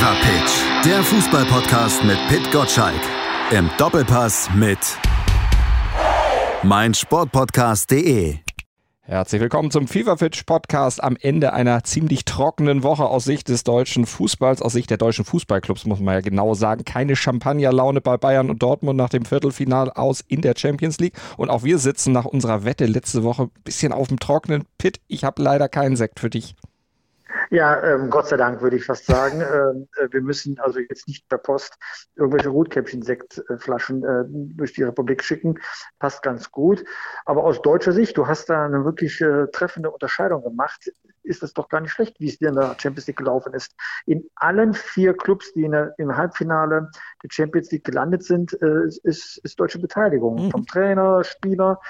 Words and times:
Fever 0.00 0.16
Pitch, 0.22 0.86
der 0.86 1.02
Fußballpodcast 1.02 2.04
mit 2.04 2.16
Pit 2.28 2.50
Gottschalk. 2.50 3.02
Im 3.50 3.68
Doppelpass 3.76 4.48
mit 4.54 4.78
meinsportpodcast.de. 6.62 8.36
Herzlich 9.02 9.42
willkommen 9.42 9.70
zum 9.70 9.86
FIFA 9.86 10.16
Pitch 10.16 10.46
Podcast 10.46 11.04
am 11.04 11.18
Ende 11.20 11.52
einer 11.52 11.84
ziemlich 11.84 12.24
trockenen 12.24 12.82
Woche 12.82 13.04
aus 13.04 13.24
Sicht 13.24 13.50
des 13.50 13.62
deutschen 13.62 14.06
Fußballs, 14.06 14.62
aus 14.62 14.72
Sicht 14.72 14.88
der 14.88 14.96
deutschen 14.96 15.26
Fußballclubs 15.26 15.84
muss 15.84 16.00
man 16.00 16.14
ja 16.14 16.20
genau 16.22 16.54
sagen. 16.54 16.86
Keine 16.86 17.14
Champagnerlaune 17.14 18.00
bei 18.00 18.16
Bayern 18.16 18.48
und 18.48 18.62
Dortmund 18.62 18.96
nach 18.96 19.10
dem 19.10 19.26
Viertelfinal 19.26 19.90
aus 19.90 20.22
in 20.26 20.40
der 20.40 20.54
Champions 20.56 20.98
League. 20.98 21.18
Und 21.36 21.50
auch 21.50 21.62
wir 21.62 21.76
sitzen 21.78 22.12
nach 22.12 22.24
unserer 22.24 22.64
Wette 22.64 22.86
letzte 22.86 23.22
Woche 23.22 23.42
ein 23.42 23.62
bisschen 23.64 23.92
auf 23.92 24.08
dem 24.08 24.18
trockenen 24.18 24.64
Pit. 24.78 24.98
Ich 25.08 25.24
habe 25.24 25.42
leider 25.42 25.68
keinen 25.68 25.96
Sekt 25.96 26.20
für 26.20 26.30
dich. 26.30 26.54
Ja, 27.50 27.82
ähm, 27.82 28.10
Gott 28.10 28.28
sei 28.28 28.36
Dank 28.36 28.62
würde 28.62 28.76
ich 28.76 28.84
fast 28.84 29.06
sagen. 29.06 29.40
Ähm, 29.50 29.88
äh, 29.96 30.06
wir 30.12 30.22
müssen 30.22 30.58
also 30.60 30.78
jetzt 30.78 31.08
nicht 31.08 31.28
per 31.28 31.38
Post 31.38 31.76
irgendwelche 32.14 32.50
Rotkäppchen-Sektflaschen 32.50 34.04
äh, 34.04 34.24
durch 34.28 34.74
die 34.74 34.84
Republik 34.84 35.24
schicken. 35.24 35.58
Passt 35.98 36.22
ganz 36.22 36.50
gut. 36.50 36.84
Aber 37.24 37.44
aus 37.44 37.60
deutscher 37.62 37.92
Sicht, 37.92 38.16
du 38.16 38.26
hast 38.26 38.48
da 38.48 38.64
eine 38.64 38.84
wirklich 38.84 39.20
äh, 39.20 39.46
treffende 39.48 39.90
Unterscheidung 39.90 40.42
gemacht. 40.42 40.90
Ist 41.22 41.42
es 41.42 41.52
doch 41.52 41.68
gar 41.68 41.80
nicht 41.80 41.90
schlecht, 41.90 42.20
wie 42.20 42.28
es 42.28 42.38
dir 42.38 42.50
in 42.50 42.54
der 42.54 42.76
Champions 42.78 43.06
League 43.08 43.16
gelaufen 43.16 43.54
ist. 43.54 43.74
In 44.06 44.28
allen 44.36 44.72
vier 44.72 45.16
Clubs, 45.16 45.52
die 45.52 45.64
in 45.64 45.72
der, 45.72 45.94
im 45.98 46.16
Halbfinale 46.16 46.90
der 47.22 47.28
Champions 47.30 47.70
League 47.72 47.84
gelandet 47.84 48.22
sind, 48.22 48.56
äh, 48.62 48.86
ist, 49.02 49.38
ist 49.38 49.58
deutsche 49.58 49.80
Beteiligung. 49.80 50.46
Mhm. 50.46 50.50
Vom 50.50 50.66
Trainer, 50.66 51.24
Spieler 51.24 51.80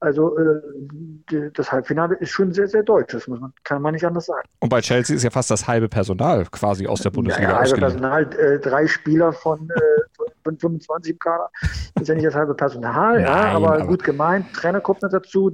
also 0.00 0.36
äh, 0.38 1.50
das 1.54 1.70
Halbfinale 1.70 2.16
ist 2.16 2.30
schon 2.30 2.52
sehr, 2.52 2.66
sehr 2.66 2.82
deutsch. 2.82 3.12
Das 3.12 3.28
muss 3.28 3.38
man, 3.38 3.52
kann 3.64 3.82
man 3.82 3.92
nicht 3.92 4.04
anders 4.04 4.26
sagen. 4.26 4.48
Und 4.60 4.70
bei 4.70 4.80
Chelsea 4.80 5.14
ist 5.14 5.22
ja 5.22 5.30
fast 5.30 5.50
das 5.50 5.68
halbe 5.68 5.88
Personal 5.88 6.46
quasi 6.50 6.86
aus 6.86 7.02
der 7.02 7.10
Bundesliga. 7.10 7.50
Ja, 7.50 7.58
halbe 7.58 7.76
Personal, 7.76 8.22
äh, 8.38 8.58
drei 8.58 8.86
Spieler 8.86 9.32
von, 9.32 9.68
äh, 9.70 10.24
von 10.42 10.58
25 10.58 11.12
im 11.12 11.18
Kader. 11.18 11.50
Das 11.94 12.02
ist 12.02 12.08
ja 12.08 12.14
nicht 12.14 12.26
das 12.26 12.34
halbe 12.34 12.54
Personal, 12.54 13.18
Nein, 13.18 13.24
ja, 13.24 13.52
aber, 13.52 13.74
aber, 13.74 13.86
gut 13.86 14.02
gemeint. 14.02 14.52
Trainer 14.54 14.80
kommt 14.80 15.02
noch 15.02 15.10
dazu, 15.10 15.52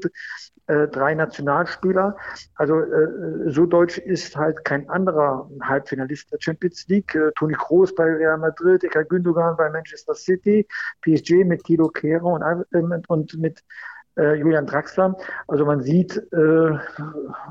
äh, 0.69 0.89
drei 0.89 1.15
Nationalspieler. 1.15 2.17
Also 2.55 2.81
äh, 2.81 3.51
so 3.51 3.67
deutsch 3.67 3.99
ist 3.99 4.37
halt 4.37 4.65
kein 4.65 4.89
anderer 4.89 5.49
Halbfinalist 5.63 6.33
der 6.33 6.39
Champions 6.41 6.87
League. 6.89 7.15
Äh, 7.15 7.33
Toni 7.37 7.55
Kroos 7.55 7.95
bei 7.95 8.05
Real 8.05 8.39
Madrid, 8.39 8.85
Eka 8.85 9.03
Gündogan 9.03 9.57
bei 9.57 9.71
Manchester 9.71 10.15
City, 10.15 10.67
PSG 11.03 11.45
mit 11.45 11.65
Tilo 11.65 11.89
Kehrer 11.89 12.25
und, 12.73 13.09
und 13.09 13.39
mit 13.39 13.63
Julian 14.17 14.67
Draxler. 14.67 15.17
Also 15.47 15.65
man 15.65 15.83
sieht, 15.83 16.17
äh, 16.33 16.71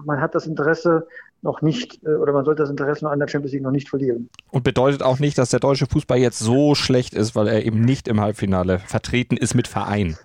man 0.04 0.20
hat 0.20 0.36
das 0.36 0.48
Interesse 0.48 1.08
noch 1.46 1.62
nicht, 1.62 2.04
äh, 2.04 2.16
oder 2.16 2.34
man 2.34 2.44
sollte 2.44 2.64
das 2.64 2.70
Interesse 2.70 3.10
an 3.10 3.20
der 3.20 3.28
Champions 3.30 3.54
League 3.54 3.64
noch 3.64 3.72
nicht 3.72 3.90
verlieren. 3.90 4.30
Und 4.52 4.64
bedeutet 4.64 5.04
auch 5.04 5.20
nicht, 5.20 5.38
dass 5.38 5.50
der 5.50 5.62
deutsche 5.62 5.86
Fußball 5.86 6.18
jetzt 6.18 6.40
so 6.40 6.76
schlecht 6.76 7.14
ist, 7.14 7.36
weil 7.36 7.48
er 7.48 7.64
eben 7.66 7.82
nicht 7.82 8.08
im 8.08 8.20
Halbfinale 8.20 8.80
vertreten 8.80 9.38
ist 9.38 9.56
mit 9.56 9.68
Verein. 9.68 10.18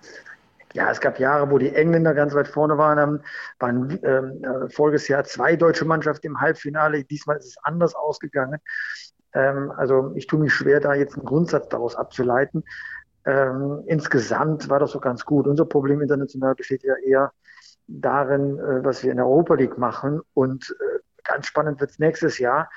Ja, 0.73 0.89
es 0.89 1.01
gab 1.01 1.19
Jahre, 1.19 1.49
wo 1.51 1.57
die 1.57 1.73
Engländer 1.73 2.13
ganz 2.13 2.33
weit 2.33 2.47
vorne 2.47 2.77
waren. 2.77 3.21
waren 3.59 3.99
ähm, 4.03 4.43
äh, 4.43 4.69
voriges 4.69 5.07
Jahr 5.07 5.23
zwei 5.25 5.55
deutsche 5.55 5.85
Mannschaften 5.85 6.27
im 6.27 6.41
Halbfinale. 6.41 7.03
Diesmal 7.03 7.37
ist 7.37 7.45
es 7.45 7.57
anders 7.63 7.93
ausgegangen. 7.93 8.59
Ähm, 9.33 9.71
also 9.75 10.13
ich 10.15 10.27
tue 10.27 10.39
mich 10.39 10.53
schwer, 10.53 10.79
da 10.79 10.93
jetzt 10.93 11.15
einen 11.15 11.25
Grundsatz 11.25 11.67
daraus 11.69 11.95
abzuleiten. 11.95 12.63
Ähm, 13.25 13.83
insgesamt 13.85 14.69
war 14.69 14.79
das 14.79 14.91
so 14.91 14.99
ganz 14.99 15.25
gut. 15.25 15.47
Unser 15.47 15.65
Problem 15.65 16.01
international 16.01 16.55
besteht 16.55 16.83
ja 16.83 16.95
eher 17.05 17.31
darin, 17.87 18.57
äh, 18.57 18.83
was 18.83 19.03
wir 19.03 19.11
in 19.11 19.17
der 19.17 19.27
Europa 19.27 19.55
League 19.55 19.77
machen. 19.77 20.21
Und 20.33 20.75
äh, 20.79 20.99
ganz 21.23 21.47
spannend 21.47 21.79
wird 21.79 21.91
es 21.91 21.99
nächstes 21.99 22.39
Jahr. 22.39 22.69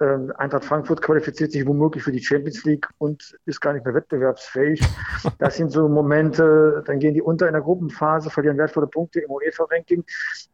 Ähm, 0.00 0.32
Eintracht 0.36 0.64
Frankfurt 0.64 1.02
qualifiziert 1.02 1.50
sich 1.50 1.66
womöglich 1.66 2.04
für 2.04 2.12
die 2.12 2.22
Champions 2.22 2.64
League 2.64 2.86
und 2.98 3.36
ist 3.46 3.60
gar 3.60 3.72
nicht 3.72 3.84
mehr 3.84 3.94
wettbewerbsfähig. 3.94 4.80
Das 5.38 5.56
sind 5.56 5.70
so 5.70 5.88
Momente, 5.88 6.82
dann 6.86 6.98
gehen 6.98 7.14
die 7.14 7.22
unter 7.22 7.46
in 7.46 7.52
der 7.52 7.62
Gruppenphase, 7.62 8.30
verlieren 8.30 8.56
wertvolle 8.58 8.86
Punkte 8.86 9.20
im 9.20 9.30
UEFA-Ranking. 9.30 10.04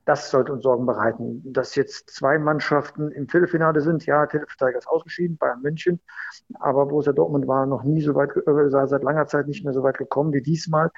Das 0.04 0.30
sollte 0.30 0.52
uns 0.52 0.62
Sorgen 0.62 0.86
bereiten. 0.86 1.42
Dass 1.44 1.74
jetzt 1.74 2.10
zwei 2.10 2.38
Mannschaften 2.38 3.10
im 3.10 3.28
Viertelfinale 3.28 3.80
sind, 3.80 4.04
ja, 4.06 4.26
Titelverteidiger 4.26 4.78
ist 4.78 4.88
ausgeschieden, 4.88 5.36
Bayern 5.36 5.62
München, 5.62 6.00
aber 6.60 6.86
Borussia 6.86 7.12
Dortmund 7.12 7.46
war 7.46 7.66
noch 7.66 7.84
nie 7.84 8.02
so 8.02 8.14
weit, 8.14 8.30
äh, 8.36 8.86
seit 8.86 9.02
langer 9.02 9.26
Zeit 9.26 9.46
nicht 9.46 9.64
mehr 9.64 9.72
so 9.72 9.82
weit 9.82 9.98
gekommen 9.98 10.32
wie 10.32 10.42
diesmal. 10.42 10.90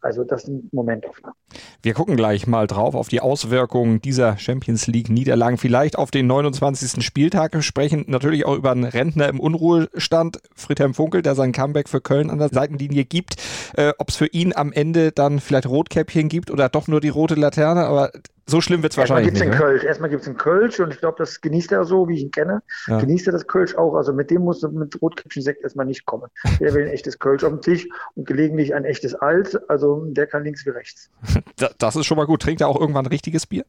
Also 0.00 0.24
das 0.24 0.42
sind 0.42 0.72
Momentaufnahmen. 0.72 1.36
Wir 1.82 1.94
gucken 1.94 2.16
gleich 2.16 2.46
mal 2.46 2.66
drauf 2.66 2.94
auf 2.94 3.08
die 3.08 3.20
Auswirkungen 3.20 4.00
dieser 4.00 4.38
Champions 4.38 4.86
League-Niederlagen, 4.86 5.58
vielleicht 5.58 5.98
auf 5.98 6.10
den 6.10 6.26
29. 6.26 7.04
Spieltag 7.04 7.52
sprechen 7.76 8.06
natürlich 8.06 8.46
auch 8.46 8.56
über 8.56 8.70
einen 8.70 8.84
Rentner 8.84 9.28
im 9.28 9.38
Unruhestand, 9.38 10.40
Friedhelm 10.54 10.94
Funkel, 10.94 11.20
der 11.20 11.34
sein 11.34 11.52
Comeback 11.52 11.90
für 11.90 12.00
Köln 12.00 12.30
an 12.30 12.38
der 12.38 12.48
Seitenlinie 12.48 13.04
gibt. 13.04 13.36
Äh, 13.76 13.92
Ob 13.98 14.08
es 14.08 14.16
für 14.16 14.28
ihn 14.28 14.56
am 14.56 14.72
Ende 14.72 15.12
dann 15.12 15.40
vielleicht 15.40 15.66
Rotkäppchen 15.66 16.30
gibt 16.30 16.50
oder 16.50 16.70
doch 16.70 16.88
nur 16.88 17.02
die 17.02 17.10
rote 17.10 17.34
Laterne, 17.34 17.84
aber 17.84 18.12
so 18.46 18.62
schlimm 18.62 18.82
wird 18.82 18.94
es 18.94 18.96
wahrscheinlich 18.96 19.34
nicht. 19.34 19.44
Ne? 19.44 19.50
Kölsch. 19.50 19.84
Erstmal 19.84 20.08
gibt 20.08 20.22
es 20.22 20.28
einen 20.28 20.38
Kölsch 20.38 20.80
und 20.80 20.90
ich 20.94 21.00
glaube, 21.00 21.16
das 21.18 21.42
genießt 21.42 21.70
er 21.72 21.84
so, 21.84 22.08
wie 22.08 22.14
ich 22.14 22.22
ihn 22.22 22.30
kenne. 22.30 22.62
Ja. 22.86 22.98
Genießt 22.98 23.26
er 23.26 23.34
das 23.34 23.46
Kölsch 23.46 23.74
auch. 23.74 23.94
Also 23.94 24.14
mit 24.14 24.30
dem 24.30 24.40
muss 24.40 24.62
mit 24.62 25.02
Rotkäppchen-Sekt 25.02 25.62
erstmal 25.62 25.84
nicht 25.84 26.06
kommen. 26.06 26.30
Der 26.60 26.72
will 26.72 26.84
ein 26.84 26.88
echtes 26.88 27.18
Kölsch 27.18 27.44
auf 27.44 27.50
dem 27.50 27.60
Tisch 27.60 27.86
und 28.14 28.26
gelegentlich 28.26 28.74
ein 28.74 28.86
echtes 28.86 29.14
Alt. 29.14 29.58
Also 29.68 30.06
der 30.06 30.26
kann 30.26 30.44
links 30.44 30.64
wie 30.64 30.70
rechts. 30.70 31.10
das 31.78 31.96
ist 31.96 32.06
schon 32.06 32.16
mal 32.16 32.26
gut. 32.26 32.40
Trinkt 32.40 32.62
er 32.62 32.68
auch 32.68 32.80
irgendwann 32.80 33.04
ein 33.04 33.10
richtiges 33.10 33.46
Bier? 33.46 33.66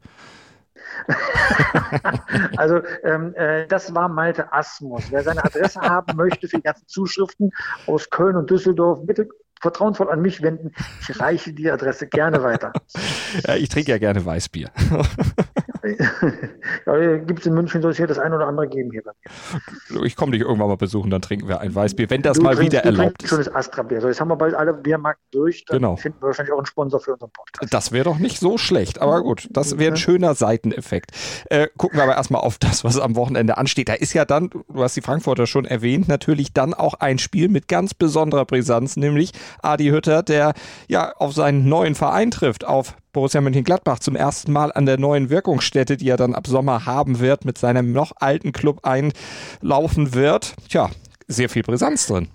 also 2.57 2.81
ähm, 3.03 3.33
äh, 3.35 3.67
das 3.67 3.93
war 3.93 4.09
Malte 4.09 4.51
Asmus. 4.53 5.03
Wer 5.09 5.23
seine 5.23 5.43
Adresse 5.43 5.79
haben 5.81 6.15
möchte 6.15 6.47
für 6.47 6.57
die 6.57 6.63
ganzen 6.63 6.87
Zuschriften 6.87 7.51
aus 7.85 8.09
Köln 8.09 8.35
und 8.35 8.49
Düsseldorf, 8.49 8.99
bitte 9.03 9.27
vertrauensvoll 9.61 10.09
an 10.09 10.21
mich 10.21 10.41
wenden. 10.41 10.71
Ich 11.01 11.19
reiche 11.19 11.53
die 11.53 11.69
Adresse 11.69 12.07
gerne 12.07 12.43
weiter. 12.43 12.73
Ja, 13.45 13.55
ich 13.55 13.69
trinke 13.69 13.91
ja 13.91 13.97
gerne 13.97 14.25
Weißbier. 14.25 14.71
ja, 16.85 17.17
gibt 17.17 17.39
es 17.39 17.45
in 17.45 17.53
München 17.53 17.81
soll 17.81 17.91
es 17.91 17.97
hier 17.97 18.07
das 18.07 18.19
ein 18.19 18.33
oder 18.33 18.47
andere 18.47 18.67
geben 18.67 18.91
hier 18.91 19.03
bei 19.03 19.11
mir. 19.11 20.03
Ich 20.05 20.15
komme 20.15 20.31
dich 20.31 20.41
irgendwann 20.41 20.67
mal 20.67 20.77
besuchen, 20.77 21.09
dann 21.09 21.21
trinken 21.21 21.47
wir 21.47 21.61
ein 21.61 21.73
Weißbier, 21.73 22.09
wenn 22.09 22.21
das 22.21 22.37
du 22.37 22.43
mal 22.43 22.55
trinkst, 22.55 22.73
wieder 22.73 22.83
erlaubt 22.83 23.23
ist. 23.23 23.29
schon 23.29 23.37
das 23.39 23.53
Astra-Bier. 23.53 24.01
So, 24.01 24.07
jetzt 24.07 24.19
haben 24.19 24.29
wir 24.29 24.35
bald 24.35 24.55
alle 24.55 24.73
Biermarken 24.73 25.23
durch, 25.31 25.65
dann 25.65 25.77
genau. 25.77 25.95
finden 25.95 26.19
wir 26.21 26.27
wahrscheinlich 26.27 26.53
auch 26.53 26.57
einen 26.57 26.65
Sponsor 26.65 26.99
für 26.99 27.13
unseren 27.13 27.31
Podcast. 27.31 27.73
Das 27.73 27.91
wäre 27.91 28.05
doch 28.05 28.19
nicht 28.19 28.39
so 28.39 28.57
schlecht, 28.57 28.99
aber 29.01 29.21
gut, 29.21 29.47
das 29.51 29.77
wäre 29.77 29.93
ein 29.93 29.97
schöner 29.97 30.35
Seiteneffekt. 30.35 31.11
Äh, 31.49 31.67
gucken 31.77 31.97
wir 31.97 32.03
aber 32.03 32.15
erstmal 32.15 32.41
auf 32.41 32.57
das, 32.57 32.83
was 32.83 32.99
am 32.99 33.15
Wochenende 33.15 33.57
ansteht. 33.57 33.89
Da 33.89 33.93
ist 33.93 34.13
ja 34.13 34.25
dann, 34.25 34.49
du 34.49 34.83
hast 34.83 34.95
die 34.95 35.01
Frankfurter 35.01 35.47
schon 35.47 35.65
erwähnt, 35.65 36.07
natürlich 36.07 36.53
dann 36.53 36.73
auch 36.73 36.95
ein 36.95 37.19
Spiel 37.19 37.49
mit 37.49 37.67
ganz 37.67 37.93
besonderer 37.93 38.45
Brisanz, 38.45 38.97
nämlich 38.97 39.31
Adi 39.61 39.89
Hütter, 39.89 40.23
der 40.23 40.53
ja 40.87 41.13
auf 41.17 41.33
seinen 41.33 41.67
neuen 41.67 41.95
Verein 41.95 42.31
trifft, 42.31 42.65
auf 42.65 42.95
Borussia 43.17 43.41
Mönchengladbach 43.41 43.97
zum 43.97 44.15
ersten 44.15 44.51
Mal 44.51 44.71
an 44.71 44.85
der 44.85 44.99
neuen 44.99 45.31
Wirkungsstätte, 45.31 45.97
die 45.97 46.07
er 46.07 46.17
dann 46.17 46.35
ab 46.35 46.45
Sommer 46.45 46.85
haben 46.85 47.19
wird, 47.19 47.45
mit 47.45 47.57
seinem 47.57 47.91
noch 47.91 48.11
alten 48.17 48.51
Club 48.51 48.81
einlaufen 48.83 50.13
wird. 50.13 50.53
Tja, 50.69 50.91
sehr 51.27 51.49
viel 51.49 51.63
Brisanz 51.63 52.05
drin. 52.05 52.27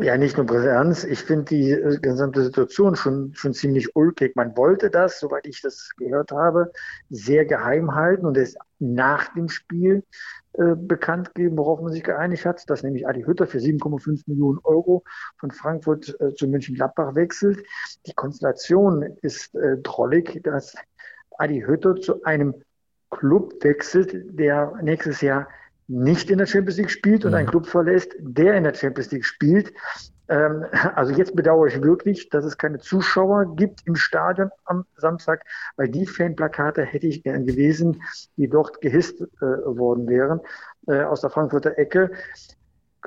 Ja, 0.00 0.16
nicht 0.16 0.36
nur 0.36 0.44
Brisanz. 0.44 1.04
Ich 1.04 1.20
finde 1.20 1.44
die 1.44 1.70
äh, 1.70 1.98
gesamte 2.00 2.42
Situation 2.42 2.96
schon, 2.96 3.32
schon 3.34 3.54
ziemlich 3.54 3.94
ulkig. 3.94 4.34
Man 4.34 4.56
wollte 4.56 4.90
das, 4.90 5.20
soweit 5.20 5.46
ich 5.46 5.62
das 5.62 5.90
gehört 5.96 6.32
habe, 6.32 6.72
sehr 7.10 7.44
geheim 7.44 7.94
halten 7.94 8.26
und 8.26 8.36
es 8.36 8.56
nach 8.80 9.32
dem 9.34 9.48
Spiel 9.48 10.02
äh, 10.58 10.74
bekannt 10.74 11.34
geben, 11.34 11.56
worauf 11.56 11.80
man 11.80 11.92
sich 11.92 12.02
geeinigt 12.02 12.44
hat, 12.44 12.68
dass 12.68 12.82
nämlich 12.82 13.06
Adi 13.06 13.22
Hütter 13.22 13.46
für 13.46 13.58
7,5 13.58 14.24
Millionen 14.26 14.58
Euro 14.64 15.04
von 15.38 15.52
Frankfurt 15.52 16.16
äh, 16.20 16.34
zu 16.34 16.48
München-Gladbach 16.48 17.14
wechselt. 17.14 17.64
Die 18.06 18.12
Konstellation 18.12 19.02
ist 19.22 19.54
äh, 19.54 19.76
drollig, 19.78 20.42
dass 20.42 20.74
Adi 21.38 21.60
Hütter 21.60 21.94
zu 21.96 22.24
einem 22.24 22.54
Club 23.10 23.62
wechselt, 23.62 24.12
der 24.38 24.74
nächstes 24.82 25.20
Jahr 25.20 25.48
nicht 25.86 26.28
in 26.28 26.38
der 26.38 26.46
Champions 26.46 26.76
League 26.78 26.90
spielt 26.90 27.24
und 27.24 27.34
einen. 27.34 27.48
Club 27.48 27.66
verlässt, 27.66 28.14
der 28.18 28.54
in 28.54 28.64
der 28.64 28.74
Champions 28.74 29.12
League 29.12 29.24
spielt. 29.24 29.72
Ähm, 30.28 30.66
also 30.94 31.12
jetzt 31.12 31.34
bedauere 31.34 31.66
ich 31.66 31.82
wirklich, 31.82 32.28
dass 32.28 32.44
es 32.44 32.58
keine 32.58 32.78
Zuschauer 32.78 33.56
gibt 33.56 33.86
im 33.86 33.96
Stadion 33.96 34.50
am 34.64 34.84
Samstag, 34.96 35.44
weil 35.76 35.88
die 35.88 36.06
Fanplakate 36.06 36.82
hätte 36.82 37.06
ich 37.06 37.22
gern 37.22 37.46
gewesen, 37.46 38.02
die 38.36 38.48
dort 38.48 38.80
gehisst 38.80 39.20
äh, 39.20 39.44
worden 39.44 40.08
wären 40.08 40.40
äh, 40.86 41.02
aus 41.02 41.20
der 41.20 41.30
Frankfurter 41.30 41.78
Ecke. 41.78 42.10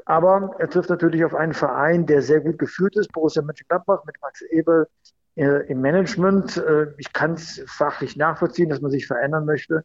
Aber 0.06 0.56
er 0.58 0.70
trifft 0.70 0.90
natürlich 0.90 1.24
auf 1.24 1.36
einen 1.36 1.54
Verein, 1.54 2.06
der 2.06 2.22
sehr 2.22 2.40
gut 2.40 2.58
geführt 2.58 2.96
ist, 2.96 3.12
Borussia 3.12 3.42
Mönchengladbach 3.44 4.04
mit 4.06 4.16
Max 4.22 4.42
Ebel 4.42 4.88
äh, 5.36 5.68
im 5.68 5.82
Management. 5.82 6.58
Äh, 6.58 6.88
ich 6.98 7.14
kann 7.14 7.34
es 7.34 7.64
fachlich 7.68 8.16
nachvollziehen, 8.18 8.70
dass 8.70 8.82
man 8.82 8.90
sich 8.90 9.06
verändern 9.06 9.46
möchte 9.46 9.84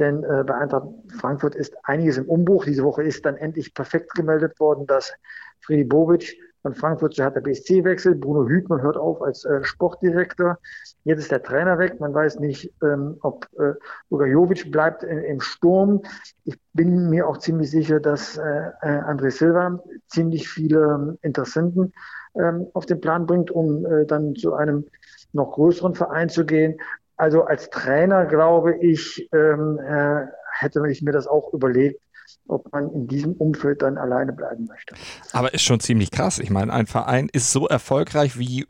denn 0.00 0.24
äh, 0.24 0.42
bei 0.44 0.54
Eintracht 0.54 0.88
Frankfurt 1.18 1.54
ist 1.54 1.76
einiges 1.84 2.16
im 2.16 2.28
Umbruch. 2.28 2.64
Diese 2.64 2.82
Woche 2.82 3.02
ist 3.02 3.24
dann 3.26 3.36
endlich 3.36 3.74
perfekt 3.74 4.14
gemeldet 4.14 4.58
worden, 4.58 4.86
dass 4.86 5.12
Friedi 5.60 5.84
Bobic 5.84 6.36
von 6.62 6.74
Frankfurt 6.74 7.14
zu 7.14 7.22
Hertha 7.22 7.40
BSC 7.40 7.84
wechselt. 7.84 8.20
Bruno 8.20 8.48
Hübner 8.48 8.82
hört 8.82 8.96
auf 8.96 9.22
als 9.22 9.44
äh, 9.44 9.62
Sportdirektor. 9.64 10.58
Jetzt 11.04 11.20
ist 11.20 11.30
der 11.30 11.42
Trainer 11.42 11.78
weg. 11.78 11.98
Man 12.00 12.12
weiß 12.12 12.38
nicht, 12.38 12.72
ähm, 12.82 13.16
ob 13.22 13.46
äh, 13.58 13.74
Luka 14.10 14.26
Jovic 14.26 14.70
bleibt 14.70 15.02
in, 15.02 15.18
im 15.18 15.40
Sturm. 15.40 16.02
Ich 16.44 16.58
bin 16.72 17.08
mir 17.08 17.26
auch 17.26 17.38
ziemlich 17.38 17.70
sicher, 17.70 18.00
dass 18.00 18.36
äh, 18.36 18.42
äh 18.82 19.00
André 19.00 19.30
Silva 19.30 19.80
ziemlich 20.08 20.48
viele 20.48 21.18
Interessenten 21.22 21.92
ähm, 22.34 22.66
auf 22.74 22.86
den 22.86 23.00
Plan 23.00 23.26
bringt, 23.26 23.50
um 23.50 23.86
äh, 23.86 24.06
dann 24.06 24.34
zu 24.34 24.54
einem 24.54 24.86
noch 25.32 25.52
größeren 25.52 25.94
Verein 25.94 26.28
zu 26.28 26.44
gehen. 26.44 26.78
Also 27.16 27.44
als 27.44 27.70
Trainer, 27.70 28.26
glaube 28.26 28.76
ich, 28.76 29.28
ähm, 29.32 29.78
äh, 29.78 30.26
hätte 30.52 30.82
ich 30.88 31.02
mir 31.02 31.12
das 31.12 31.26
auch 31.26 31.52
überlegt, 31.52 32.00
ob 32.46 32.72
man 32.72 32.90
in 32.92 33.06
diesem 33.08 33.32
Umfeld 33.34 33.82
dann 33.82 33.98
alleine 33.98 34.32
bleiben 34.32 34.66
möchte. 34.66 34.94
Aber 35.32 35.54
ist 35.54 35.62
schon 35.62 35.80
ziemlich 35.80 36.10
krass. 36.10 36.38
Ich 36.38 36.50
meine, 36.50 36.72
ein 36.72 36.86
Verein 36.86 37.28
ist 37.32 37.52
so 37.52 37.66
erfolgreich 37.68 38.38
wie 38.38 38.66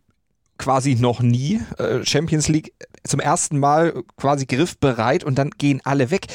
quasi 0.59 0.95
noch 0.95 1.21
nie. 1.21 1.61
Äh, 1.79 2.05
Champions 2.05 2.49
League 2.49 2.75
zum 3.05 3.19
ersten 3.21 3.59
Mal 3.59 4.03
quasi 4.17 4.47
griffbereit 4.47 5.25
und 5.25 5.39
dann 5.39 5.51
gehen 5.51 5.81
alle 5.85 6.11
weg. 6.11 6.27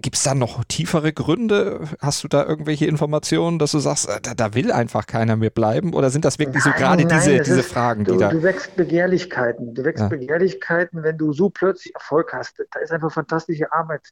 Gibt 0.00 0.16
es 0.16 0.22
da 0.22 0.34
noch 0.34 0.62
tiefere 0.64 1.12
Gründe? 1.12 1.80
Hast 2.00 2.22
du 2.22 2.28
da 2.28 2.46
irgendwelche 2.46 2.86
Informationen, 2.86 3.58
dass 3.58 3.72
du 3.72 3.80
sagst, 3.80 4.08
äh, 4.08 4.20
da, 4.22 4.34
da 4.34 4.54
will 4.54 4.70
einfach 4.70 5.06
keiner 5.06 5.34
mehr 5.34 5.50
bleiben? 5.50 5.92
Oder 5.92 6.10
sind 6.10 6.24
das 6.24 6.38
wirklich 6.38 6.64
nein, 6.64 6.74
so 6.74 6.78
gerade 6.78 7.04
diese, 7.04 7.40
diese 7.40 7.60
ist, 7.60 7.72
Fragen, 7.72 8.04
die 8.04 8.12
du, 8.12 8.18
da. 8.18 8.28
Du 8.28 8.42
wächst 8.42 8.76
Begehrlichkeiten. 8.76 9.74
Du 9.74 9.84
wächst 9.84 10.02
ja. 10.02 10.08
Begehrlichkeiten, 10.08 11.02
wenn 11.02 11.18
du 11.18 11.32
so 11.32 11.50
plötzlich 11.50 11.94
Erfolg 11.94 12.32
hast. 12.32 12.62
Da 12.70 12.80
ist 12.80 12.92
einfach 12.92 13.12
fantastische 13.12 13.72
Arbeit 13.72 14.02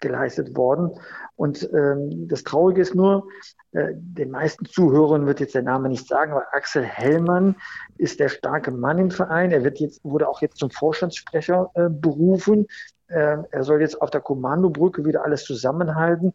geleistet 0.00 0.56
worden. 0.56 0.90
Und 1.36 1.68
ähm, 1.72 2.28
das 2.28 2.42
Traurige 2.42 2.80
ist 2.80 2.94
nur, 2.94 3.28
äh, 3.72 3.92
den 3.94 4.30
meisten 4.30 4.66
Zuhörern 4.66 5.26
wird 5.26 5.40
jetzt 5.40 5.54
der 5.54 5.62
Name 5.62 5.88
nicht 5.88 6.08
sagen, 6.08 6.32
aber 6.32 6.46
Axel 6.52 6.82
Hellmann 6.82 7.56
ist 7.98 8.20
der 8.20 8.28
starke 8.28 8.70
Mann 8.70 8.98
im 8.98 9.10
Verein. 9.10 9.52
Er 9.52 9.64
wird 9.64 9.78
jetzt, 9.78 10.04
wurde 10.04 10.28
auch 10.28 10.42
jetzt 10.42 10.58
zum 10.58 10.70
Vorstandssprecher 10.70 11.70
äh, 11.74 11.88
berufen. 11.88 12.66
Ähm, 13.08 13.46
er 13.50 13.64
soll 13.64 13.80
jetzt 13.80 14.00
auf 14.00 14.10
der 14.10 14.20
Kommandobrücke 14.20 15.04
wieder 15.04 15.24
alles 15.24 15.44
zusammenhalten 15.44 16.34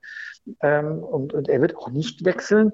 ähm, 0.61 1.03
und, 1.03 1.33
und 1.33 1.49
er 1.49 1.61
wird 1.61 1.75
auch 1.75 1.89
nicht 1.89 2.25
wechseln. 2.25 2.71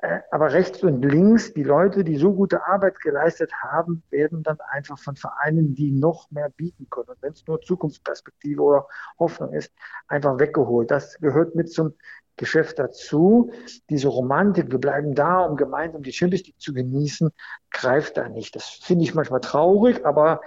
Äh, 0.00 0.20
aber 0.30 0.52
rechts 0.52 0.82
und 0.84 1.02
links, 1.02 1.52
die 1.54 1.64
Leute, 1.64 2.04
die 2.04 2.16
so 2.16 2.32
gute 2.32 2.66
Arbeit 2.66 3.00
geleistet 3.00 3.52
haben, 3.62 4.04
werden 4.10 4.44
dann 4.44 4.58
einfach 4.70 4.98
von 4.98 5.16
Vereinen, 5.16 5.74
die 5.74 5.90
noch 5.90 6.30
mehr 6.30 6.50
bieten 6.50 6.86
können. 6.88 7.08
Und 7.08 7.20
wenn 7.20 7.32
es 7.32 7.46
nur 7.48 7.60
Zukunftsperspektive 7.60 8.62
oder 8.62 8.86
Hoffnung 9.18 9.52
ist, 9.52 9.72
einfach 10.06 10.38
weggeholt. 10.38 10.90
Das 10.90 11.18
gehört 11.18 11.56
mit 11.56 11.72
zum 11.72 11.94
Geschäft 12.36 12.78
dazu. 12.78 13.50
Diese 13.90 14.06
Romantik, 14.06 14.70
wir 14.70 14.78
bleiben 14.78 15.16
da, 15.16 15.40
um 15.40 15.56
gemeinsam 15.56 16.04
die 16.04 16.12
Champions 16.12 16.46
League 16.46 16.60
zu 16.60 16.72
genießen, 16.72 17.30
greift 17.72 18.16
da 18.16 18.28
nicht. 18.28 18.54
Das 18.54 18.68
finde 18.68 19.04
ich 19.04 19.14
manchmal 19.14 19.40
traurig, 19.40 20.06
aber 20.06 20.42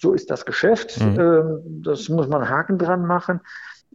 so 0.00 0.12
ist 0.14 0.30
das 0.30 0.46
Geschäft. 0.46 1.00
Mhm. 1.00 1.20
Ähm, 1.20 1.82
das 1.82 2.08
muss 2.08 2.26
man 2.26 2.48
Haken 2.48 2.78
dran 2.78 3.06
machen. 3.06 3.40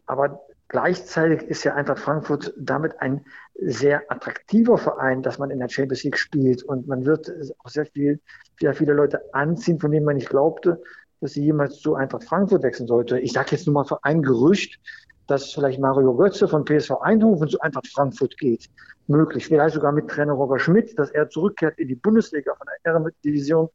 Aber 0.05 0.41
gleichzeitig 0.67 1.43
ist 1.43 1.63
ja 1.63 1.73
Eintracht 1.73 1.99
Frankfurt 1.99 2.53
damit 2.57 3.01
ein 3.01 3.25
sehr 3.55 4.03
attraktiver 4.09 4.77
Verein, 4.77 5.23
dass 5.23 5.39
man 5.39 5.49
in 5.49 5.59
der 5.59 5.69
Champions 5.69 6.03
League 6.03 6.17
spielt. 6.17 6.63
Und 6.63 6.87
man 6.87 7.05
wird 7.05 7.31
auch 7.59 7.69
sehr 7.69 7.85
viel, 7.87 8.19
sehr 8.59 8.73
viele 8.73 8.93
Leute 8.93 9.21
anziehen, 9.33 9.79
von 9.79 9.91
denen 9.91 10.05
man 10.05 10.15
nicht 10.15 10.29
glaubte, 10.29 10.81
dass 11.21 11.31
sie 11.33 11.43
jemals 11.43 11.79
zu 11.79 11.95
Eintracht 11.95 12.25
Frankfurt 12.25 12.61
wechseln 12.63 12.87
sollte. 12.87 13.19
Ich 13.19 13.33
sage 13.33 13.51
jetzt 13.51 13.65
nur 13.65 13.73
mal 13.73 13.85
für 13.85 14.03
ein 14.03 14.21
Gerücht, 14.21 14.79
dass 15.27 15.53
vielleicht 15.53 15.79
Mario 15.79 16.15
Götze 16.15 16.47
von 16.47 16.65
PSV 16.65 17.01
Eindhoven 17.01 17.47
zu 17.49 17.59
Eintracht 17.61 17.87
Frankfurt 17.87 18.37
geht. 18.37 18.69
Möglich. 19.07 19.45
Vielleicht 19.45 19.75
sogar 19.75 19.91
mit 19.91 20.07
Trainer 20.07 20.33
Roger 20.33 20.59
Schmidt, 20.59 20.97
dass 20.99 21.09
er 21.11 21.29
zurückkehrt 21.29 21.79
in 21.79 21.87
die 21.87 21.95
Bundesliga 21.95 22.53
von 22.55 22.67
der 22.67 22.91
Ehrendivision 22.91 23.69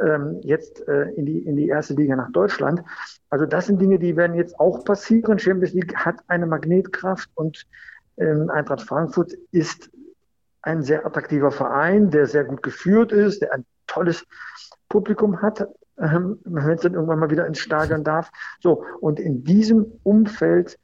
ähm, 0.00 0.40
jetzt 0.42 0.86
äh, 0.88 1.10
in, 1.10 1.26
die, 1.26 1.38
in 1.40 1.56
die 1.56 1.68
erste 1.68 1.94
Liga 1.94 2.16
nach 2.16 2.30
Deutschland. 2.32 2.82
Also 3.30 3.46
das 3.46 3.66
sind 3.66 3.80
Dinge, 3.80 3.98
die 3.98 4.16
werden 4.16 4.36
jetzt 4.36 4.58
auch 4.58 4.84
passieren. 4.84 5.38
Champions 5.38 5.74
League 5.74 5.94
hat 5.96 6.16
eine 6.28 6.46
Magnetkraft 6.46 7.30
und 7.34 7.66
ähm, 8.18 8.50
Eintracht 8.50 8.82
Frankfurt 8.82 9.32
ist 9.50 9.90
ein 10.62 10.82
sehr 10.82 11.04
attraktiver 11.04 11.50
Verein, 11.50 12.10
der 12.10 12.26
sehr 12.26 12.44
gut 12.44 12.62
geführt 12.62 13.12
ist, 13.12 13.42
der 13.42 13.52
ein 13.52 13.64
tolles 13.86 14.24
Publikum 14.88 15.42
hat, 15.42 15.66
ähm, 15.98 16.38
wenn 16.44 16.74
es 16.74 16.82
dann 16.82 16.94
irgendwann 16.94 17.18
mal 17.18 17.30
wieder 17.30 17.46
ins 17.46 17.58
Stadion 17.58 18.04
darf. 18.04 18.30
So, 18.60 18.84
und 19.00 19.18
in 19.18 19.44
diesem 19.44 20.00
Umfeld, 20.02 20.78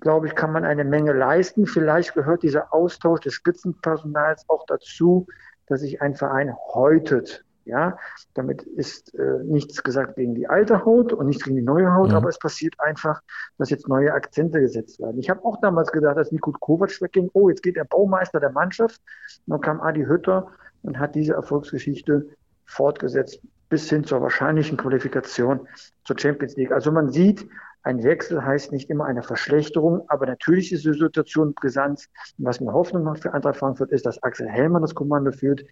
glaube 0.00 0.26
ich, 0.26 0.34
kann 0.34 0.52
man 0.52 0.64
eine 0.64 0.84
Menge 0.84 1.12
leisten. 1.12 1.66
Vielleicht 1.66 2.14
gehört 2.14 2.42
dieser 2.42 2.74
Austausch 2.74 3.20
des 3.20 3.34
Spitzenpersonals 3.34 4.44
auch 4.48 4.66
dazu, 4.66 5.26
dass 5.66 5.80
sich 5.80 6.02
ein 6.02 6.14
Verein 6.14 6.54
häutet. 6.74 7.44
Ja, 7.64 7.96
damit 8.34 8.62
ist 8.62 9.14
äh, 9.14 9.42
nichts 9.44 9.82
gesagt 9.82 10.16
gegen 10.16 10.34
die 10.34 10.48
alte 10.48 10.84
Haut 10.84 11.12
und 11.12 11.26
nichts 11.26 11.44
gegen 11.44 11.56
die 11.56 11.62
neue 11.62 11.94
Haut, 11.94 12.10
mhm. 12.10 12.16
aber 12.16 12.28
es 12.28 12.38
passiert 12.38 12.74
einfach, 12.78 13.22
dass 13.56 13.70
jetzt 13.70 13.88
neue 13.88 14.12
Akzente 14.12 14.60
gesetzt 14.60 15.00
werden. 15.00 15.18
Ich 15.18 15.30
habe 15.30 15.44
auch 15.44 15.60
damals 15.60 15.90
gedacht, 15.90 16.18
dass 16.18 16.30
Nico 16.30 16.52
Kovac 16.52 17.00
wegging, 17.00 17.30
oh, 17.32 17.48
jetzt 17.48 17.62
geht 17.62 17.76
der 17.76 17.84
Baumeister 17.84 18.38
der 18.38 18.50
Mannschaft. 18.50 19.00
Und 19.46 19.52
dann 19.52 19.60
kam 19.60 19.80
Adi 19.80 20.04
Hütter 20.04 20.48
und 20.82 20.98
hat 20.98 21.14
diese 21.14 21.32
Erfolgsgeschichte 21.32 22.28
fortgesetzt 22.66 23.40
bis 23.68 23.88
hin 23.88 24.04
zur 24.04 24.20
wahrscheinlichen 24.20 24.76
Qualifikation 24.76 25.66
zur 26.04 26.18
Champions 26.18 26.56
League. 26.56 26.72
Also 26.72 26.92
man 26.92 27.10
sieht, 27.10 27.48
ein 27.84 28.02
Wechsel 28.02 28.44
heißt 28.44 28.72
nicht 28.72 28.88
immer 28.88 29.04
eine 29.04 29.22
Verschlechterung, 29.22 30.02
aber 30.08 30.26
natürlich 30.26 30.72
ist 30.72 30.84
die 30.84 30.92
Situation 30.94 31.52
brisant. 31.54 32.08
Was 32.38 32.58
mir 32.58 32.72
Hoffnung 32.72 33.04
macht 33.04 33.22
für 33.22 33.32
Eintracht 33.34 33.58
Frankfurt 33.58 33.92
ist, 33.92 34.06
dass 34.06 34.22
Axel 34.22 34.48
Hellmann 34.48 34.80
das 34.82 34.94
Kommando 34.94 35.32
führt. 35.32 35.64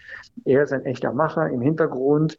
Er 0.44 0.62
ist 0.62 0.75
ein 0.75 0.85
echter 0.85 1.12
Macher 1.12 1.49
im 1.49 1.62
Hintergrund. 1.62 2.38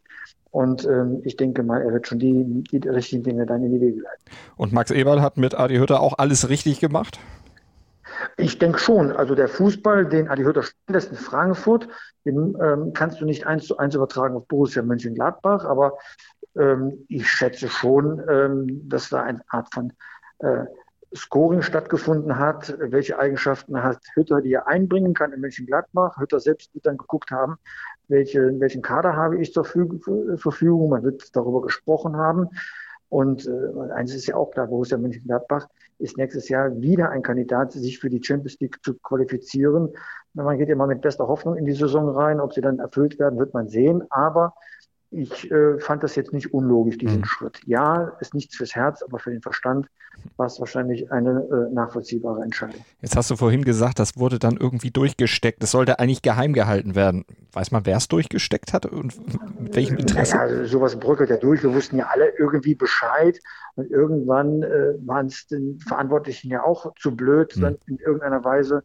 Und 0.52 0.84
ähm, 0.86 1.20
ich 1.24 1.36
denke 1.36 1.64
mal, 1.64 1.82
er 1.82 1.92
wird 1.92 2.06
schon 2.06 2.20
die, 2.20 2.62
die 2.70 2.88
richtigen 2.88 3.24
Dinge 3.24 3.44
dann 3.44 3.64
in 3.64 3.72
die 3.72 3.80
Wege 3.80 4.00
leiten. 4.00 4.24
Und 4.56 4.72
Max 4.72 4.92
Eberl 4.92 5.20
hat 5.20 5.36
mit 5.36 5.58
Adi 5.58 5.76
Hütter 5.76 6.00
auch 6.00 6.18
alles 6.18 6.48
richtig 6.48 6.78
gemacht? 6.78 7.18
Ich 8.36 8.60
denke 8.60 8.78
schon. 8.78 9.10
Also 9.10 9.34
der 9.34 9.48
Fußball, 9.48 10.06
den 10.06 10.28
Adi 10.28 10.44
Hütter 10.44 10.62
lässt 10.86 11.10
in 11.10 11.16
Frankfurt, 11.16 11.88
den 12.24 12.56
ähm, 12.62 12.92
kannst 12.94 13.20
du 13.20 13.24
nicht 13.24 13.46
eins 13.46 13.66
zu 13.66 13.78
eins 13.78 13.96
übertragen 13.96 14.36
auf 14.36 14.46
Borussia 14.46 14.82
Mönchengladbach, 14.82 15.64
aber 15.64 15.98
ähm, 16.56 17.04
ich 17.08 17.28
schätze 17.28 17.68
schon, 17.68 18.22
ähm, 18.28 18.88
dass 18.88 19.08
da 19.08 19.22
eine 19.22 19.42
Art 19.48 19.72
von 19.72 19.92
äh, 20.38 20.64
Scoring 21.14 21.62
stattgefunden 21.62 22.38
hat. 22.38 22.76
Welche 22.78 23.18
Eigenschaften 23.18 23.82
hat 23.82 24.00
Hütter, 24.14 24.40
die 24.40 24.52
er 24.52 24.66
einbringen 24.66 25.14
kann 25.14 25.32
in 25.32 25.40
Mönchengladbach? 25.40 26.18
Hütter 26.18 26.40
selbst 26.40 26.74
wird 26.74 26.86
dann 26.86 26.96
geguckt 26.96 27.30
haben, 27.30 27.56
welche, 28.08 28.58
welchen 28.58 28.82
Kader 28.82 29.14
habe 29.14 29.40
ich 29.40 29.52
zur 29.52 29.64
Verfügung. 29.64 30.88
Man 30.88 31.04
wird 31.04 31.34
darüber 31.36 31.62
gesprochen 31.62 32.16
haben. 32.16 32.48
Und 33.08 33.46
äh, 33.46 33.92
eines 33.92 34.14
ist 34.14 34.26
ja 34.26 34.34
auch 34.34 34.50
klar, 34.50 34.66
Borussia 34.66 34.98
Mönchengladbach 34.98 35.68
ist 36.00 36.16
nächstes 36.16 36.48
Jahr 36.48 36.80
wieder 36.80 37.10
ein 37.10 37.22
Kandidat, 37.22 37.70
sich 37.72 38.00
für 38.00 38.10
die 38.10 38.22
Champions 38.22 38.58
League 38.58 38.82
zu 38.82 38.94
qualifizieren. 38.94 39.90
Man 40.32 40.58
geht 40.58 40.68
immer 40.68 40.88
mit 40.88 41.00
bester 41.00 41.28
Hoffnung 41.28 41.56
in 41.56 41.64
die 41.64 41.72
Saison 41.72 42.08
rein. 42.08 42.40
Ob 42.40 42.54
sie 42.54 42.60
dann 42.60 42.80
erfüllt 42.80 43.20
werden, 43.20 43.38
wird 43.38 43.54
man 43.54 43.68
sehen. 43.68 44.02
Aber 44.10 44.54
ich 45.14 45.50
äh, 45.50 45.78
fand 45.78 46.02
das 46.02 46.16
jetzt 46.16 46.32
nicht 46.32 46.52
unlogisch, 46.52 46.98
diesen 46.98 47.20
mhm. 47.20 47.24
Schritt. 47.24 47.60
Ja, 47.66 48.12
ist 48.20 48.34
nichts 48.34 48.56
fürs 48.56 48.74
Herz, 48.74 49.02
aber 49.02 49.18
für 49.18 49.30
den 49.30 49.42
Verstand 49.42 49.86
war 50.36 50.46
es 50.46 50.58
wahrscheinlich 50.58 51.10
eine 51.12 51.30
äh, 51.30 51.74
nachvollziehbare 51.74 52.42
Entscheidung. 52.42 52.84
Jetzt 53.00 53.16
hast 53.16 53.30
du 53.30 53.36
vorhin 53.36 53.64
gesagt, 53.64 53.98
das 53.98 54.16
wurde 54.16 54.38
dann 54.38 54.56
irgendwie 54.56 54.90
durchgesteckt. 54.90 55.62
Das 55.62 55.70
sollte 55.70 55.98
eigentlich 55.98 56.22
geheim 56.22 56.52
gehalten 56.52 56.94
werden. 56.94 57.24
Weiß 57.52 57.70
man, 57.70 57.86
wer 57.86 57.96
es 57.96 58.08
durchgesteckt 58.08 58.72
hat 58.72 58.86
und 58.86 59.14
mit 59.60 59.74
welchem 59.74 59.96
Interesse? 59.96 60.36
Naja, 60.36 60.64
sowas 60.66 60.98
bröckelt 60.98 61.30
ja 61.30 61.36
durch. 61.36 61.62
Wir 61.62 61.74
wussten 61.74 61.98
ja 61.98 62.08
alle 62.12 62.32
irgendwie 62.38 62.74
Bescheid. 62.74 63.38
Und 63.76 63.90
irgendwann 63.90 64.62
äh, 64.62 64.94
waren 65.04 65.26
es 65.26 65.46
den 65.46 65.78
Verantwortlichen 65.80 66.50
ja 66.50 66.62
auch 66.62 66.94
zu 66.96 67.14
blöd, 67.14 67.56
mhm. 67.56 67.60
dann 67.60 67.78
in 67.86 67.98
irgendeiner 67.98 68.44
Weise 68.44 68.84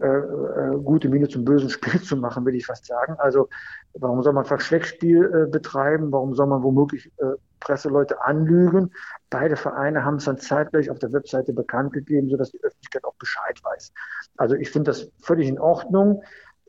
äh, 0.00 0.06
äh, 0.06 0.76
gute 0.82 1.08
Miene 1.08 1.28
zum 1.28 1.44
bösen 1.44 1.70
Spiel 1.70 2.00
zu 2.02 2.16
machen, 2.16 2.44
will 2.44 2.54
ich 2.54 2.66
fast 2.66 2.86
sagen. 2.86 3.14
Also 3.18 3.48
warum 3.94 4.22
soll 4.22 4.32
man 4.32 4.44
Verschleckspiel 4.44 5.24
äh, 5.24 5.50
betreiben? 5.50 6.12
Warum 6.12 6.34
soll 6.34 6.46
man 6.46 6.62
womöglich 6.62 7.10
äh, 7.18 7.34
Presseleute 7.60 8.22
anlügen? 8.22 8.92
Beide 9.30 9.56
Vereine 9.56 10.04
haben 10.04 10.16
es 10.16 10.24
dann 10.24 10.38
zeitgleich 10.38 10.90
auf 10.90 10.98
der 10.98 11.12
Webseite 11.12 11.52
bekannt 11.52 11.92
gegeben, 11.92 12.28
sodass 12.28 12.50
die 12.50 12.62
Öffentlichkeit 12.62 13.04
auch 13.04 13.14
Bescheid 13.14 13.58
weiß. 13.62 13.92
Also 14.36 14.56
ich 14.56 14.70
finde 14.70 14.90
das 14.90 15.10
völlig 15.22 15.48
in 15.48 15.58
Ordnung. 15.58 16.22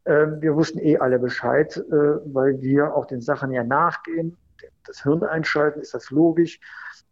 Ähm, 0.06 0.42
wir 0.42 0.56
wussten 0.56 0.80
eh 0.80 0.98
alle 0.98 1.20
Bescheid, 1.20 1.76
äh, 1.78 1.92
weil 1.92 2.62
wir 2.62 2.96
auch 2.96 3.06
den 3.06 3.22
Sachen 3.22 3.52
ja 3.52 3.64
nachgehen. 3.64 4.38
Das 4.86 5.04
Hirn 5.04 5.24
einschalten, 5.24 5.82
ist 5.82 5.94
das 5.94 6.10
logisch. 6.10 6.60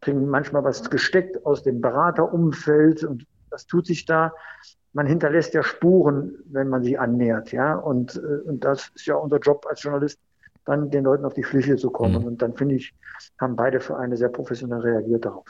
Kriegen 0.02 0.28
manchmal 0.28 0.64
was 0.64 0.90
gesteckt 0.90 1.46
aus 1.46 1.64
dem 1.64 1.82
Beraterumfeld 1.82 3.04
und 3.04 3.26
das 3.50 3.66
tut 3.66 3.88
sich 3.88 4.06
da 4.06 4.34
man 4.98 5.06
hinterlässt 5.06 5.54
ja 5.54 5.62
Spuren, 5.62 6.34
wenn 6.46 6.70
man 6.70 6.84
sie 6.84 6.98
annähert, 6.98 7.52
ja. 7.52 7.76
Und, 7.76 8.16
äh, 8.16 8.50
und 8.50 8.64
das 8.64 8.92
ist 8.96 9.06
ja 9.06 9.14
unser 9.14 9.38
Job 9.38 9.64
als 9.70 9.84
Journalist, 9.84 10.20
dann 10.66 10.90
den 10.90 11.04
Leuten 11.04 11.24
auf 11.24 11.36
die 11.36 11.44
Schliche 11.44 11.76
zu 11.78 11.92
kommen. 11.92 12.22
Mhm. 12.22 12.28
Und 12.28 12.42
dann 12.42 12.56
finde 12.56 12.76
ich, 12.76 12.96
haben 13.40 13.56
beide 13.56 13.80
Vereine 13.80 14.18
sehr 14.18 14.30
professionell 14.30 14.80
reagiert 14.80 15.24
darauf. 15.24 15.46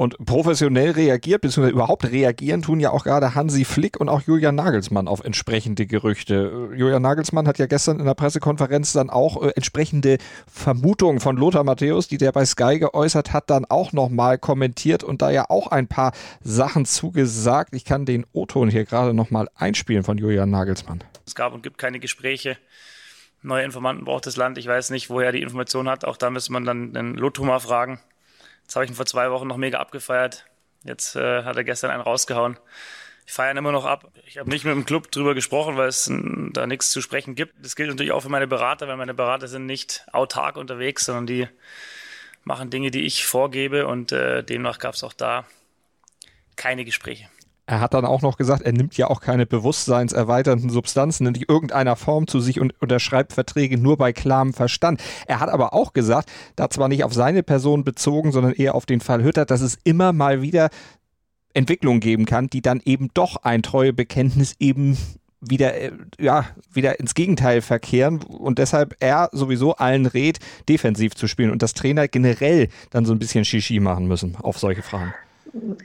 Und 0.00 0.16
professionell 0.24 0.92
reagiert, 0.92 1.42
beziehungsweise 1.42 1.74
überhaupt 1.74 2.10
reagieren, 2.10 2.62
tun 2.62 2.80
ja 2.80 2.90
auch 2.90 3.04
gerade 3.04 3.34
Hansi 3.34 3.66
Flick 3.66 4.00
und 4.00 4.08
auch 4.08 4.22
Julian 4.22 4.54
Nagelsmann 4.54 5.06
auf 5.06 5.22
entsprechende 5.22 5.84
Gerüchte. 5.84 6.70
Julian 6.74 7.02
Nagelsmann 7.02 7.46
hat 7.46 7.58
ja 7.58 7.66
gestern 7.66 8.00
in 8.00 8.06
der 8.06 8.14
Pressekonferenz 8.14 8.94
dann 8.94 9.10
auch 9.10 9.42
äh, 9.42 9.50
entsprechende 9.56 10.16
Vermutungen 10.50 11.20
von 11.20 11.36
Lothar 11.36 11.64
Matthäus, 11.64 12.08
die 12.08 12.16
der 12.16 12.32
bei 12.32 12.46
Sky 12.46 12.78
geäußert 12.78 13.34
hat, 13.34 13.50
dann 13.50 13.66
auch 13.66 13.92
nochmal 13.92 14.38
kommentiert 14.38 15.04
und 15.04 15.20
da 15.20 15.30
ja 15.30 15.50
auch 15.50 15.66
ein 15.66 15.86
paar 15.86 16.12
Sachen 16.42 16.86
zugesagt. 16.86 17.74
Ich 17.74 17.84
kann 17.84 18.06
den 18.06 18.24
O-Ton 18.32 18.70
hier 18.70 18.86
gerade 18.86 19.12
nochmal 19.12 19.50
einspielen 19.54 20.02
von 20.02 20.16
Julian 20.16 20.48
Nagelsmann. 20.48 21.04
Es 21.26 21.34
gab 21.34 21.52
und 21.52 21.62
gibt 21.62 21.76
keine 21.76 22.00
Gespräche. 22.00 22.56
Neue 23.42 23.64
Informanten 23.64 24.06
braucht 24.06 24.24
das 24.24 24.38
Land. 24.38 24.56
Ich 24.56 24.66
weiß 24.66 24.88
nicht, 24.88 25.10
woher 25.10 25.30
die 25.30 25.42
Information 25.42 25.90
hat. 25.90 26.06
Auch 26.06 26.16
da 26.16 26.30
müsste 26.30 26.54
man 26.54 26.64
dann 26.64 26.94
den 26.94 27.16
Lothar 27.16 27.44
mal 27.44 27.60
fragen. 27.60 28.00
Jetzt 28.70 28.76
habe 28.76 28.84
ich 28.84 28.92
ihn 28.92 28.94
vor 28.94 29.06
zwei 29.06 29.32
Wochen 29.32 29.48
noch 29.48 29.56
mega 29.56 29.80
abgefeiert. 29.80 30.44
Jetzt 30.84 31.16
äh, 31.16 31.42
hat 31.42 31.56
er 31.56 31.64
gestern 31.64 31.90
einen 31.90 32.02
rausgehauen. 32.02 32.56
Ich 33.26 33.32
feiere 33.32 33.50
ihn 33.50 33.56
immer 33.56 33.72
noch 33.72 33.84
ab. 33.84 34.12
Ich 34.26 34.38
habe 34.38 34.48
nicht 34.48 34.64
mit 34.64 34.72
dem 34.72 34.84
Club 34.86 35.10
drüber 35.10 35.34
gesprochen, 35.34 35.76
weil 35.76 35.88
es 35.88 36.08
da 36.08 36.68
nichts 36.68 36.92
zu 36.92 37.00
sprechen 37.00 37.34
gibt. 37.34 37.52
Das 37.60 37.74
gilt 37.74 37.88
natürlich 37.88 38.12
auch 38.12 38.20
für 38.20 38.28
meine 38.28 38.46
Berater, 38.46 38.86
weil 38.86 38.96
meine 38.96 39.12
Berater 39.12 39.48
sind 39.48 39.66
nicht 39.66 40.06
autark 40.12 40.56
unterwegs, 40.56 41.04
sondern 41.04 41.26
die 41.26 41.48
machen 42.44 42.70
Dinge, 42.70 42.92
die 42.92 43.02
ich 43.02 43.26
vorgebe 43.26 43.88
und 43.88 44.12
äh, 44.12 44.44
demnach 44.44 44.78
gab 44.78 44.94
es 44.94 45.02
auch 45.02 45.14
da 45.14 45.46
keine 46.54 46.84
Gespräche. 46.84 47.28
Er 47.70 47.80
hat 47.80 47.94
dann 47.94 48.04
auch 48.04 48.20
noch 48.20 48.36
gesagt, 48.36 48.62
er 48.62 48.72
nimmt 48.72 48.96
ja 48.96 49.06
auch 49.06 49.20
keine 49.20 49.46
bewusstseinserweiternden 49.46 50.70
Substanzen 50.70 51.24
in 51.28 51.36
irgendeiner 51.36 51.94
Form 51.94 52.26
zu 52.26 52.40
sich 52.40 52.58
und 52.58 52.74
unterschreibt 52.82 53.32
Verträge 53.32 53.78
nur 53.78 53.96
bei 53.96 54.12
klarem 54.12 54.52
Verstand. 54.52 55.00
Er 55.28 55.38
hat 55.38 55.48
aber 55.50 55.72
auch 55.72 55.92
gesagt, 55.92 56.32
da 56.56 56.68
zwar 56.68 56.88
nicht 56.88 57.04
auf 57.04 57.14
seine 57.14 57.44
Person 57.44 57.84
bezogen, 57.84 58.32
sondern 58.32 58.54
eher 58.54 58.74
auf 58.74 58.86
den 58.86 59.00
Fall 59.00 59.22
Hütter, 59.22 59.44
dass 59.44 59.60
es 59.60 59.78
immer 59.84 60.12
mal 60.12 60.42
wieder 60.42 60.68
Entwicklungen 61.54 62.00
geben 62.00 62.26
kann, 62.26 62.48
die 62.48 62.60
dann 62.60 62.80
eben 62.84 63.10
doch 63.14 63.36
ein 63.36 63.62
Treuebekenntnis 63.62 64.56
eben 64.58 64.98
wieder, 65.40 65.80
äh, 65.80 65.92
ja, 66.18 66.46
wieder 66.72 66.98
ins 66.98 67.14
Gegenteil 67.14 67.62
verkehren 67.62 68.20
und 68.24 68.58
deshalb 68.58 68.96
er 68.98 69.28
sowieso 69.30 69.76
allen 69.76 70.06
rät, 70.06 70.40
defensiv 70.68 71.14
zu 71.14 71.28
spielen 71.28 71.52
und 71.52 71.62
das 71.62 71.74
Trainer 71.74 72.08
generell 72.08 72.66
dann 72.90 73.04
so 73.04 73.12
ein 73.12 73.20
bisschen 73.20 73.44
Shishi 73.44 73.78
machen 73.78 74.08
müssen 74.08 74.34
auf 74.34 74.58
solche 74.58 74.82
Fragen. 74.82 75.14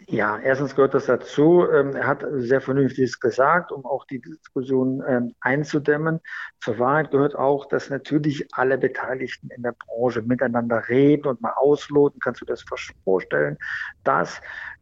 Ja, 0.07 0.37
erstens 0.37 0.75
gehört 0.75 0.93
das 0.93 1.07
dazu. 1.07 1.65
Ähm, 1.71 1.95
er 1.95 2.07
hat 2.07 2.25
sehr 2.33 2.61
vernünftiges 2.61 3.19
gesagt, 3.19 3.71
um 3.71 3.85
auch 3.85 4.05
die 4.05 4.21
Diskussion 4.21 5.03
ähm, 5.07 5.33
einzudämmen. 5.39 6.19
Zur 6.59 6.77
Wahrheit 6.79 7.11
gehört 7.11 7.35
auch, 7.35 7.67
dass 7.67 7.89
natürlich 7.89 8.47
alle 8.51 8.77
Beteiligten 8.77 9.49
in 9.49 9.63
der 9.63 9.73
Branche 9.73 10.21
miteinander 10.21 10.87
reden 10.87 11.27
und 11.27 11.41
mal 11.41 11.53
ausloten. 11.55 12.19
Kannst 12.19 12.41
du 12.41 12.45
das 12.45 12.63
vorstellen? 13.03 13.57
Das 14.03 14.41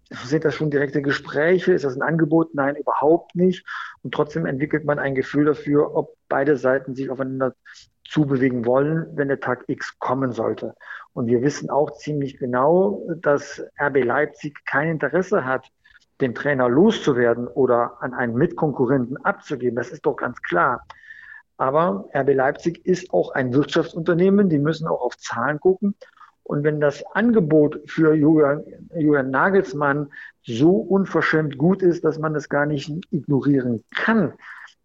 sind 0.09 0.45
das 0.45 0.55
schon 0.55 0.69
direkte 0.69 1.01
Gespräche? 1.01 1.73
Ist 1.73 1.85
das 1.85 1.95
ein 1.95 2.01
Angebot? 2.01 2.53
Nein, 2.53 2.75
überhaupt 2.75 3.35
nicht. 3.35 3.65
Und 4.01 4.13
trotzdem 4.13 4.45
entwickelt 4.45 4.85
man 4.85 4.99
ein 4.99 5.15
Gefühl 5.15 5.45
dafür, 5.45 5.95
ob 5.95 6.15
beide 6.27 6.57
Seiten 6.57 6.93
sich 6.93 7.09
aufeinander 7.09 7.55
zubewegen 8.13 8.65
wollen, 8.65 9.07
wenn 9.15 9.27
der 9.27 9.39
Tag 9.39 9.63
X 9.67 9.97
kommen 9.97 10.31
sollte. 10.31 10.75
Und 11.13 11.25
wir 11.25 11.41
wissen 11.41 11.71
auch 11.71 11.97
ziemlich 11.97 12.37
genau, 12.37 13.07
dass 13.21 13.63
RB 13.81 14.03
Leipzig 14.03 14.63
kein 14.65 14.89
Interesse 14.89 15.45
hat, 15.45 15.67
den 16.21 16.35
Trainer 16.35 16.69
loszuwerden 16.69 17.47
oder 17.47 17.97
an 18.01 18.13
einen 18.13 18.35
Mitkonkurrenten 18.35 19.17
abzugeben. 19.25 19.75
Das 19.75 19.89
ist 19.89 20.05
doch 20.05 20.15
ganz 20.15 20.39
klar. 20.43 20.85
Aber 21.57 22.07
RB 22.15 22.35
Leipzig 22.35 22.85
ist 22.85 23.11
auch 23.11 23.31
ein 23.31 23.51
Wirtschaftsunternehmen. 23.51 24.47
Die 24.47 24.59
müssen 24.59 24.87
auch 24.87 25.01
auf 25.01 25.17
Zahlen 25.17 25.59
gucken. 25.59 25.95
Und 26.43 26.63
wenn 26.63 26.79
das 26.79 27.03
Angebot 27.15 27.81
für 27.87 28.13
Julian, 28.13 28.63
Julian 28.95 29.31
Nagelsmann 29.31 30.11
so 30.43 30.75
unverschämt 30.75 31.57
gut 31.57 31.81
ist, 31.81 32.03
dass 32.03 32.19
man 32.19 32.35
es 32.35 32.47
gar 32.47 32.67
nicht 32.67 32.91
ignorieren 33.11 33.83
kann, 33.95 34.33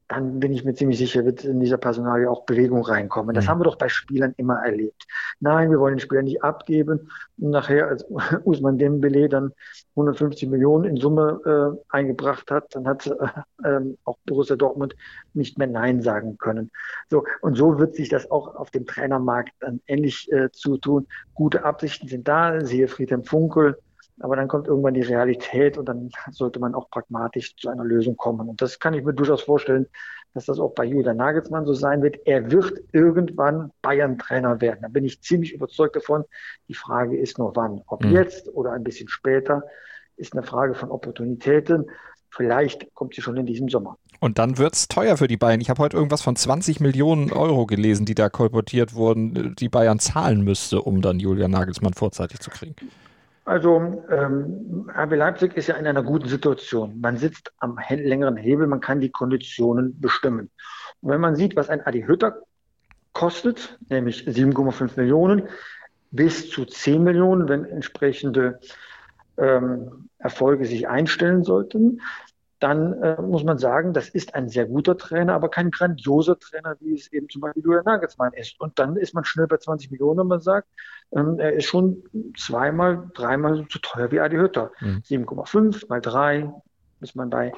dann 0.09 0.41
bin 0.41 0.53
ich 0.53 0.65
mir 0.65 0.75
ziemlich 0.75 0.97
sicher, 0.97 1.27
wird 1.27 1.45
in 1.45 1.61
dieser 1.61 1.77
Personalie 1.77 2.31
auch 2.31 2.47
Bewegung 2.47 2.83
reinkommen. 2.83 3.35
Das 3.35 3.45
mhm. 3.45 3.49
haben 3.51 3.61
wir 3.61 3.65
doch 3.65 3.77
bei 3.77 3.91
Spielern 3.91 4.33
immer 4.39 4.57
erlebt. 4.65 5.07
Nein, 5.39 5.71
wir 5.71 5.79
wollen 5.79 5.97
den 5.97 6.01
Spieler 6.01 6.23
nicht 6.23 6.43
abgeben. 6.43 7.11
Und 7.39 7.51
nachher, 7.51 7.89
als 7.89 8.07
Usman 8.45 8.79
Dembele 8.79 9.29
dann 9.29 9.53
150 9.91 10.49
Millionen 10.49 10.85
in 10.85 10.97
Summe 10.97 11.41
äh, 11.45 11.95
eingebracht 11.95 12.51
hat, 12.51 12.75
dann 12.75 12.89
hat 12.89 13.07
äh, 13.07 13.69
äh, 13.69 13.81
auch 14.05 14.17
Borussia 14.25 14.57
Dortmund 14.57 14.97
nicht 15.35 15.59
mehr 15.59 15.67
Nein 15.67 16.01
sagen 16.01 16.39
können. 16.39 16.71
So 17.11 17.25
und 17.43 17.57
so 17.57 17.79
wird 17.79 17.95
sich 17.95 18.09
das 18.09 18.31
auch 18.31 18.55
auf 18.57 18.71
dem 18.71 18.87
Trainermarkt 18.87 19.53
dann 19.61 19.81
ähnlich 19.87 20.33
äh, 20.33 20.51
zutun. 20.53 21.07
Gute 21.35 21.65
Absichten 21.65 22.09
sind 22.09 22.27
da. 22.27 22.65
Siehe 22.65 22.89
Friedhelm 22.89 23.25
Funkel 23.25 23.77
aber 24.21 24.37
dann 24.37 24.49
kommt 24.49 24.67
irgendwann 24.67 24.95
die 24.95 25.03
Realität 25.03 25.79
und 25.79 25.87
dann 25.87 26.11
sollte 26.31 26.59
man 26.59 26.75
auch 26.75 26.91
pragmatisch 26.91 27.57
zu 27.57 27.69
einer 27.69 27.85
Lösung 27.85 28.17
kommen. 28.17 28.49
Und 28.49 28.61
das 28.61 28.79
kann 28.79 28.95
ich 28.95 29.05
mir 29.05 29.15
durchaus 29.15 29.43
vorstellen, 29.43 29.87
dass 30.35 30.47
das 30.47 30.59
auch 30.59 30.75
bei 30.75 30.85
Julian 30.85 31.17
Nagelsmann 31.17 31.67
so 31.67 31.75
sein 31.75 32.03
wird. 32.03 32.17
Er 32.27 32.51
wird 32.51 32.81
irgendwann 32.93 33.73
Bayern-Trainer 33.83 34.61
werden. 34.61 34.81
Da 34.83 34.89
bin 34.89 35.05
ich 35.05 35.23
ziemlich 35.23 35.55
überzeugt 35.55 35.97
davon. 35.97 36.25
Die 36.69 36.75
Frage 36.75 37.17
ist 37.17 37.39
nur 37.39 37.55
wann. 37.57 37.83
Ob 37.87 38.05
mhm. 38.05 38.13
jetzt 38.13 38.49
oder 38.55 38.73
ein 38.73 38.85
bisschen 38.85 39.09
später, 39.09 39.63
ist 40.17 40.35
eine 40.35 40.43
Frage 40.43 40.75
von 40.75 40.91
Opportunitäten. 40.91 41.87
Vielleicht 42.31 42.93
kommt 42.95 43.15
sie 43.15 43.23
schon 43.23 43.37
in 43.37 43.47
diesem 43.47 43.69
Sommer. 43.69 43.97
Und 44.21 44.39
dann 44.39 44.59
wird 44.59 44.75
es 44.75 44.89
teuer 44.89 45.17
für 45.17 45.29
die 45.29 45.37
Bayern. 45.37 45.61
Ich 45.61 45.71
habe 45.71 45.81
heute 45.81 45.97
irgendwas 45.97 46.23
von 46.23 46.37
20 46.37 46.81
Millionen 46.81 47.33
Euro 47.33 47.67
gelesen, 47.67 48.05
die 48.05 48.15
da 48.15 48.29
kolportiert 48.29 48.95
wurden, 48.95 49.55
die 49.57 49.69
Bayern 49.69 49.99
zahlen 50.01 50.43
müsste, 50.43 50.83
um 50.83 51.01
dann 51.01 51.21
Julian 51.21 51.53
Nagelsmann 51.53 51.95
vorzeitig 51.95 52.41
zu 52.41 52.51
kriegen. 52.51 52.75
Also 53.49 54.05
ähm, 54.11 54.91
RB 54.95 55.17
Leipzig 55.17 55.57
ist 55.57 55.69
ja 55.69 55.77
in 55.77 55.87
einer 55.87 56.03
guten 56.03 56.29
Situation. 56.29 57.01
Man 57.01 57.17
sitzt 57.17 57.51
am 57.61 57.79
längeren 57.89 58.37
Hebel, 58.37 58.67
man 58.67 58.81
kann 58.81 59.01
die 59.01 59.09
Konditionen 59.09 59.99
bestimmen. 59.99 60.51
Und 61.01 61.11
wenn 61.11 61.21
man 61.23 61.35
sieht, 61.35 61.57
was 61.57 61.71
ein 61.71 61.81
Adi 61.81 62.03
Hütter 62.03 62.43
kostet, 63.15 63.79
nämlich 63.89 64.29
7,5 64.29 65.01
Millionen 65.01 65.49
bis 66.11 66.51
zu 66.51 66.67
10 66.67 67.03
Millionen, 67.03 67.49
wenn 67.49 67.65
entsprechende 67.65 68.61
ähm, 69.39 70.11
Erfolge 70.19 70.67
sich 70.67 70.87
einstellen 70.87 71.43
sollten, 71.43 72.03
dann 72.61 72.93
äh, 73.03 73.21
muss 73.23 73.45
man 73.45 73.59
sagen, 73.59 73.93
das 73.93 74.09
ist 74.09 74.35
ein 74.35 74.49
sehr 74.49 74.67
guter 74.67 74.97
Trainer, 74.97 75.35
aber 75.35 75.49
kein 75.49 75.71
grandioser 75.71 76.39
Trainer, 76.39 76.77
wie 76.81 76.95
es 76.95 77.13
eben 77.13 77.29
zum 77.29 77.43
Beispiel 77.43 77.63
Julian 77.63 77.85
Nagelsmann 77.85 78.33
ist. 78.33 78.61
Und 78.61 78.79
dann 78.79 78.97
ist 78.97 79.15
man 79.15 79.25
schnell 79.25 79.47
bei 79.47 79.59
20 79.59 79.91
Millionen 79.91 80.21
und 80.21 80.29
man 80.29 80.41
sagt, 80.41 80.69
ähm, 81.13 81.39
er 81.39 81.53
ist 81.53 81.67
schon 81.67 82.03
zweimal, 82.37 83.11
dreimal 83.15 83.67
so 83.71 83.79
teuer 83.81 84.11
wie 84.11 84.21
Adi 84.21 84.37
Hütter. 84.37 84.73
Mhm. 84.81 85.03
7,5 85.05 85.89
mal 85.89 86.01
3 86.01 86.53
ist 87.01 87.15
man 87.15 87.31
bei 87.31 87.53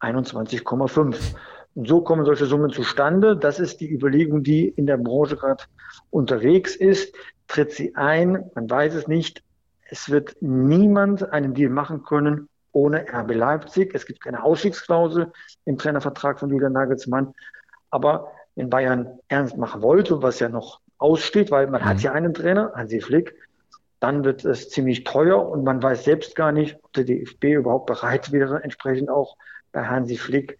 21,5. 0.00 1.34
Und 1.74 1.88
so 1.88 2.02
kommen 2.02 2.24
solche 2.24 2.46
Summen 2.46 2.70
zustande. 2.70 3.36
Das 3.36 3.58
ist 3.58 3.80
die 3.80 3.90
Überlegung, 3.90 4.42
die 4.42 4.68
in 4.68 4.86
der 4.86 4.98
Branche 4.98 5.36
gerade 5.36 5.64
unterwegs 6.10 6.76
ist. 6.76 7.14
Tritt 7.48 7.72
sie 7.72 7.94
ein? 7.96 8.50
Man 8.54 8.70
weiß 8.70 8.94
es 8.94 9.08
nicht. 9.08 9.42
Es 9.88 10.10
wird 10.10 10.36
niemand 10.40 11.30
einen 11.30 11.54
Deal 11.54 11.70
machen 11.70 12.04
können, 12.04 12.48
ohne 12.74 13.06
RB 13.10 13.34
Leipzig. 13.34 13.94
Es 13.94 14.04
gibt 14.04 14.20
keine 14.20 14.42
Ausstiegsklausel 14.42 15.32
im 15.64 15.78
Trainervertrag 15.78 16.38
von 16.38 16.50
Julian 16.50 16.72
Nagelsmann. 16.72 17.32
Aber 17.90 18.32
wenn 18.56 18.68
Bayern 18.68 19.18
ernst 19.28 19.56
machen 19.56 19.80
wollte, 19.80 20.22
was 20.22 20.40
ja 20.40 20.48
noch 20.48 20.80
aussteht, 20.98 21.50
weil 21.50 21.68
man 21.68 21.80
mhm. 21.82 21.86
hat 21.86 22.00
ja 22.02 22.12
einen 22.12 22.34
Trainer, 22.34 22.72
Hansi 22.74 23.00
Flick, 23.00 23.34
dann 24.00 24.24
wird 24.24 24.44
es 24.44 24.68
ziemlich 24.68 25.04
teuer 25.04 25.48
und 25.48 25.64
man 25.64 25.82
weiß 25.82 26.04
selbst 26.04 26.36
gar 26.36 26.52
nicht, 26.52 26.78
ob 26.82 26.92
der 26.92 27.04
DFB 27.04 27.44
überhaupt 27.44 27.86
bereit 27.86 28.32
wäre, 28.32 28.62
entsprechend 28.62 29.08
auch 29.08 29.36
bei 29.74 29.84
Hansi 29.84 30.16
Flick 30.16 30.58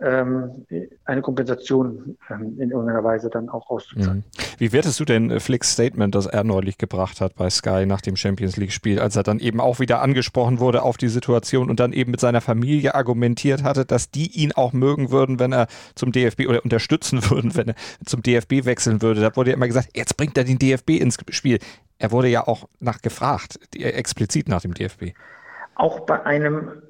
ähm, 0.00 0.66
eine 1.04 1.22
Kompensation 1.22 2.18
ähm, 2.28 2.58
in 2.58 2.70
irgendeiner 2.70 3.04
Weise 3.04 3.30
dann 3.30 3.48
auch 3.48 3.70
auszuzahlen. 3.70 4.18
Mhm. 4.18 4.42
Wie 4.58 4.72
wertest 4.72 4.98
du 4.98 5.04
denn 5.04 5.30
äh, 5.30 5.38
Flicks 5.38 5.72
Statement, 5.72 6.14
das 6.14 6.26
er 6.26 6.42
neulich 6.42 6.78
gebracht 6.78 7.20
hat 7.20 7.36
bei 7.36 7.48
Sky 7.48 7.86
nach 7.86 8.00
dem 8.00 8.16
Champions 8.16 8.56
League-Spiel, 8.56 8.98
als 8.98 9.14
er 9.14 9.22
dann 9.22 9.38
eben 9.38 9.60
auch 9.60 9.78
wieder 9.78 10.02
angesprochen 10.02 10.58
wurde 10.58 10.82
auf 10.82 10.96
die 10.96 11.08
Situation 11.08 11.70
und 11.70 11.78
dann 11.78 11.92
eben 11.92 12.10
mit 12.10 12.18
seiner 12.18 12.40
Familie 12.40 12.94
argumentiert 12.94 13.62
hatte, 13.62 13.84
dass 13.84 14.10
die 14.10 14.26
ihn 14.32 14.50
auch 14.52 14.72
mögen 14.72 15.12
würden, 15.12 15.38
wenn 15.38 15.52
er 15.52 15.68
zum 15.94 16.10
DFB 16.10 16.48
oder 16.48 16.64
unterstützen 16.64 17.20
würden, 17.30 17.54
wenn 17.54 17.68
er 17.68 17.74
zum 18.04 18.20
DFB 18.20 18.64
wechseln 18.64 19.00
würde. 19.00 19.20
Da 19.20 19.34
wurde 19.36 19.50
ja 19.50 19.56
immer 19.56 19.68
gesagt, 19.68 19.90
jetzt 19.94 20.16
bringt 20.16 20.36
er 20.36 20.44
den 20.44 20.58
DFB 20.58 20.90
ins 20.90 21.18
Spiel. 21.30 21.60
Er 21.98 22.10
wurde 22.10 22.28
ja 22.28 22.46
auch 22.46 22.68
nach 22.80 23.00
gefragt, 23.00 23.60
explizit 23.76 24.48
nach 24.48 24.62
dem 24.62 24.74
DFB. 24.74 25.12
Auch 25.76 26.00
bei 26.00 26.24
einem 26.24 26.82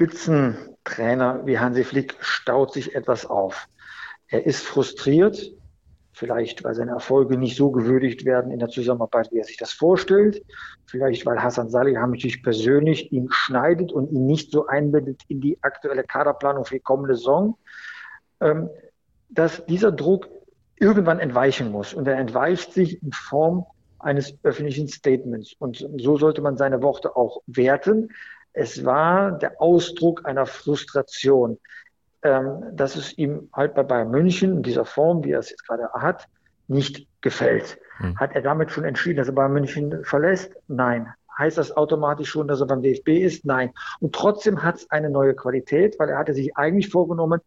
Spitzentrainer 0.00 1.44
wie 1.44 1.58
Hansi 1.58 1.84
Flick 1.84 2.16
staut 2.20 2.72
sich 2.72 2.94
etwas 2.94 3.26
auf. 3.26 3.68
Er 4.28 4.46
ist 4.46 4.64
frustriert, 4.64 5.52
vielleicht 6.14 6.64
weil 6.64 6.74
seine 6.74 6.92
Erfolge 6.92 7.36
nicht 7.36 7.54
so 7.54 7.70
gewürdigt 7.70 8.24
werden 8.24 8.50
in 8.50 8.60
der 8.60 8.70
Zusammenarbeit, 8.70 9.30
wie 9.30 9.40
er 9.40 9.44
sich 9.44 9.58
das 9.58 9.72
vorstellt. 9.72 10.42
Vielleicht 10.86 11.26
weil 11.26 11.42
Hassan 11.42 11.68
Salihamidzic 11.68 12.42
persönlich 12.42 13.12
ihn 13.12 13.28
schneidet 13.30 13.92
und 13.92 14.10
ihn 14.10 14.24
nicht 14.24 14.50
so 14.50 14.66
einbindet 14.66 15.20
in 15.28 15.42
die 15.42 15.58
aktuelle 15.60 16.04
Kaderplanung 16.04 16.64
für 16.64 16.76
die 16.76 16.80
kommende 16.80 17.16
Saison. 17.16 17.58
Ähm, 18.40 18.70
dass 19.28 19.66
dieser 19.66 19.92
Druck 19.92 20.30
irgendwann 20.76 21.20
entweichen 21.20 21.70
muss. 21.70 21.92
Und 21.92 22.08
er 22.08 22.16
entweicht 22.16 22.72
sich 22.72 23.02
in 23.02 23.12
Form 23.12 23.66
eines 23.98 24.34
öffentlichen 24.44 24.88
Statements. 24.88 25.52
Und 25.58 25.86
so 25.98 26.16
sollte 26.16 26.40
man 26.40 26.56
seine 26.56 26.80
Worte 26.80 27.16
auch 27.16 27.42
werten. 27.46 28.08
Es 28.52 28.84
war 28.84 29.32
der 29.32 29.60
Ausdruck 29.60 30.26
einer 30.26 30.46
Frustration, 30.46 31.58
ähm, 32.22 32.62
dass 32.72 32.96
es 32.96 33.16
ihm 33.16 33.48
halt 33.52 33.74
bei 33.74 33.82
Bayern 33.82 34.10
München 34.10 34.56
in 34.58 34.62
dieser 34.62 34.84
Form, 34.84 35.24
wie 35.24 35.32
er 35.32 35.38
es 35.38 35.50
jetzt 35.50 35.66
gerade 35.66 35.88
hat, 35.92 36.26
nicht 36.68 37.06
gefällt. 37.20 37.78
Hm. 37.98 38.18
Hat 38.18 38.34
er 38.34 38.42
damit 38.42 38.70
schon 38.70 38.84
entschieden, 38.84 39.18
dass 39.18 39.28
er 39.28 39.34
Bayern 39.34 39.52
München 39.52 40.04
verlässt? 40.04 40.52
Nein. 40.68 41.12
Heißt 41.38 41.56
das 41.56 41.74
automatisch 41.74 42.28
schon, 42.28 42.48
dass 42.48 42.60
er 42.60 42.66
beim 42.66 42.82
DFB 42.82 43.08
ist? 43.08 43.46
Nein. 43.46 43.72
Und 44.00 44.14
trotzdem 44.14 44.62
hat 44.62 44.76
es 44.76 44.90
eine 44.90 45.08
neue 45.08 45.34
Qualität, 45.34 45.98
weil 45.98 46.10
er 46.10 46.18
hatte 46.18 46.34
sich 46.34 46.56
eigentlich 46.56 46.90
vorgenommen, 46.90 47.40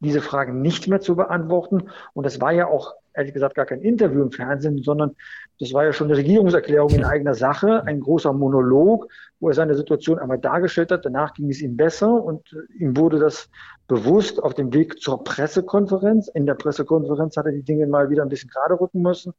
diese 0.00 0.20
Fragen 0.20 0.60
nicht 0.60 0.88
mehr 0.88 1.00
zu 1.00 1.16
beantworten. 1.16 1.90
Und 2.12 2.24
das 2.24 2.40
war 2.40 2.52
ja 2.52 2.66
auch, 2.66 2.94
ehrlich 3.20 3.34
gesagt, 3.34 3.54
gar 3.54 3.66
kein 3.66 3.80
Interview 3.80 4.22
im 4.22 4.32
Fernsehen, 4.32 4.82
sondern 4.82 5.14
das 5.58 5.72
war 5.72 5.84
ja 5.84 5.92
schon 5.92 6.08
eine 6.08 6.16
Regierungserklärung 6.16 6.90
in 6.90 7.04
eigener 7.04 7.34
Sache, 7.34 7.84
ein 7.84 8.00
großer 8.00 8.32
Monolog, 8.32 9.06
wo 9.38 9.48
er 9.48 9.54
seine 9.54 9.74
Situation 9.74 10.18
einmal 10.18 10.38
dargestellt 10.38 10.90
hat. 10.90 11.04
Danach 11.04 11.34
ging 11.34 11.50
es 11.50 11.60
ihm 11.60 11.76
besser 11.76 12.12
und 12.12 12.56
ihm 12.78 12.96
wurde 12.96 13.18
das 13.18 13.48
bewusst 13.86 14.42
auf 14.42 14.54
dem 14.54 14.72
Weg 14.72 15.00
zur 15.00 15.22
Pressekonferenz. 15.22 16.28
In 16.28 16.46
der 16.46 16.54
Pressekonferenz 16.54 17.36
hat 17.36 17.46
er 17.46 17.52
die 17.52 17.62
Dinge 17.62 17.86
mal 17.86 18.10
wieder 18.10 18.22
ein 18.22 18.28
bisschen 18.28 18.50
gerade 18.50 18.80
rücken 18.80 19.02
müssen. 19.02 19.34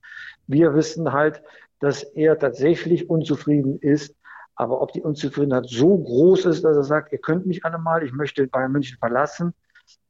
Wir 0.48 0.74
wissen 0.76 1.12
halt, 1.12 1.42
dass 1.80 2.04
er 2.04 2.38
tatsächlich 2.38 3.10
unzufrieden 3.10 3.80
ist. 3.80 4.16
Aber 4.56 4.82
ob 4.82 4.92
die 4.92 5.02
Unzufriedenheit 5.02 5.68
so 5.68 5.98
groß 5.98 6.46
ist, 6.46 6.64
dass 6.64 6.78
er 6.78 6.84
sagt, 6.84 7.12
ihr 7.12 7.20
könnt 7.20 7.48
mich 7.48 7.66
alle 7.66 7.80
mal, 7.80 8.04
ich 8.04 8.14
möchte 8.14 8.46
Bayern 8.46 8.72
München 8.72 8.98
verlassen, 9.00 9.54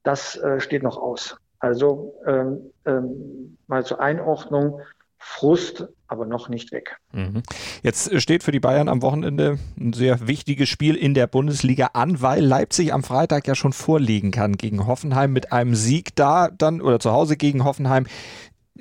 das 0.04 0.36
äh, 0.36 0.60
steht 0.60 0.84
noch 0.84 0.98
aus. 0.98 1.38
Also 1.62 2.16
ähm, 2.26 2.72
ähm, 2.86 3.58
mal 3.68 3.86
zur 3.86 4.02
Einordnung, 4.02 4.82
Frust, 5.20 5.88
aber 6.08 6.26
noch 6.26 6.50
nicht 6.50 6.72
weg. 6.72 6.98
Mhm. 7.14 7.44
Jetzt 7.84 8.20
steht 8.20 8.44
für 8.44 8.52
die 8.52 8.60
Bayern 8.60 8.90
am 8.90 9.04
Wochenende 9.04 9.60
ein 9.80 9.94
sehr 9.94 10.28
wichtiges 10.28 10.68
Spiel 10.68 10.96
in 10.96 11.14
der 11.14 11.28
Bundesliga 11.28 11.92
an, 11.94 12.22
weil 12.24 12.44
Leipzig 12.44 12.92
am 12.92 13.04
Freitag 13.04 13.48
ja 13.48 13.54
schon 13.54 13.72
vorliegen 13.72 14.32
kann 14.32 14.58
gegen 14.58 14.88
Hoffenheim 14.88 15.32
mit 15.32 15.54
einem 15.54 15.76
Sieg 15.76 16.16
da 16.16 16.50
dann 16.50 16.82
oder 16.82 17.00
zu 17.00 17.12
Hause 17.12 17.38
gegen 17.38 17.64
Hoffenheim 17.64 18.08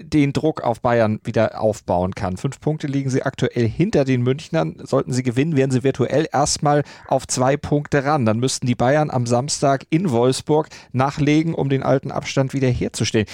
den 0.02 0.32
Druck 0.32 0.62
auf 0.62 0.80
Bayern 0.80 1.20
wieder 1.24 1.60
aufbauen 1.60 2.14
kann. 2.14 2.36
Fünf 2.36 2.60
Punkte 2.60 2.86
liegen 2.86 3.10
sie 3.10 3.22
aktuell 3.22 3.68
hinter 3.68 4.04
den 4.04 4.22
Münchnern. 4.22 4.76
Sollten 4.82 5.12
sie 5.12 5.22
gewinnen, 5.22 5.56
wären 5.56 5.70
sie 5.70 5.84
virtuell 5.84 6.26
erstmal 6.32 6.82
auf 7.08 7.26
zwei 7.26 7.56
Punkte 7.56 8.04
ran. 8.04 8.26
Dann 8.26 8.38
müssten 8.38 8.66
die 8.66 8.74
Bayern 8.74 9.10
am 9.10 9.26
Samstag 9.26 9.86
in 9.90 10.10
Wolfsburg 10.10 10.68
nachlegen, 10.92 11.54
um 11.54 11.68
den 11.68 11.82
alten 11.82 12.10
Abstand 12.10 12.52
wieder 12.54 12.68
herzustellen. 12.68 13.26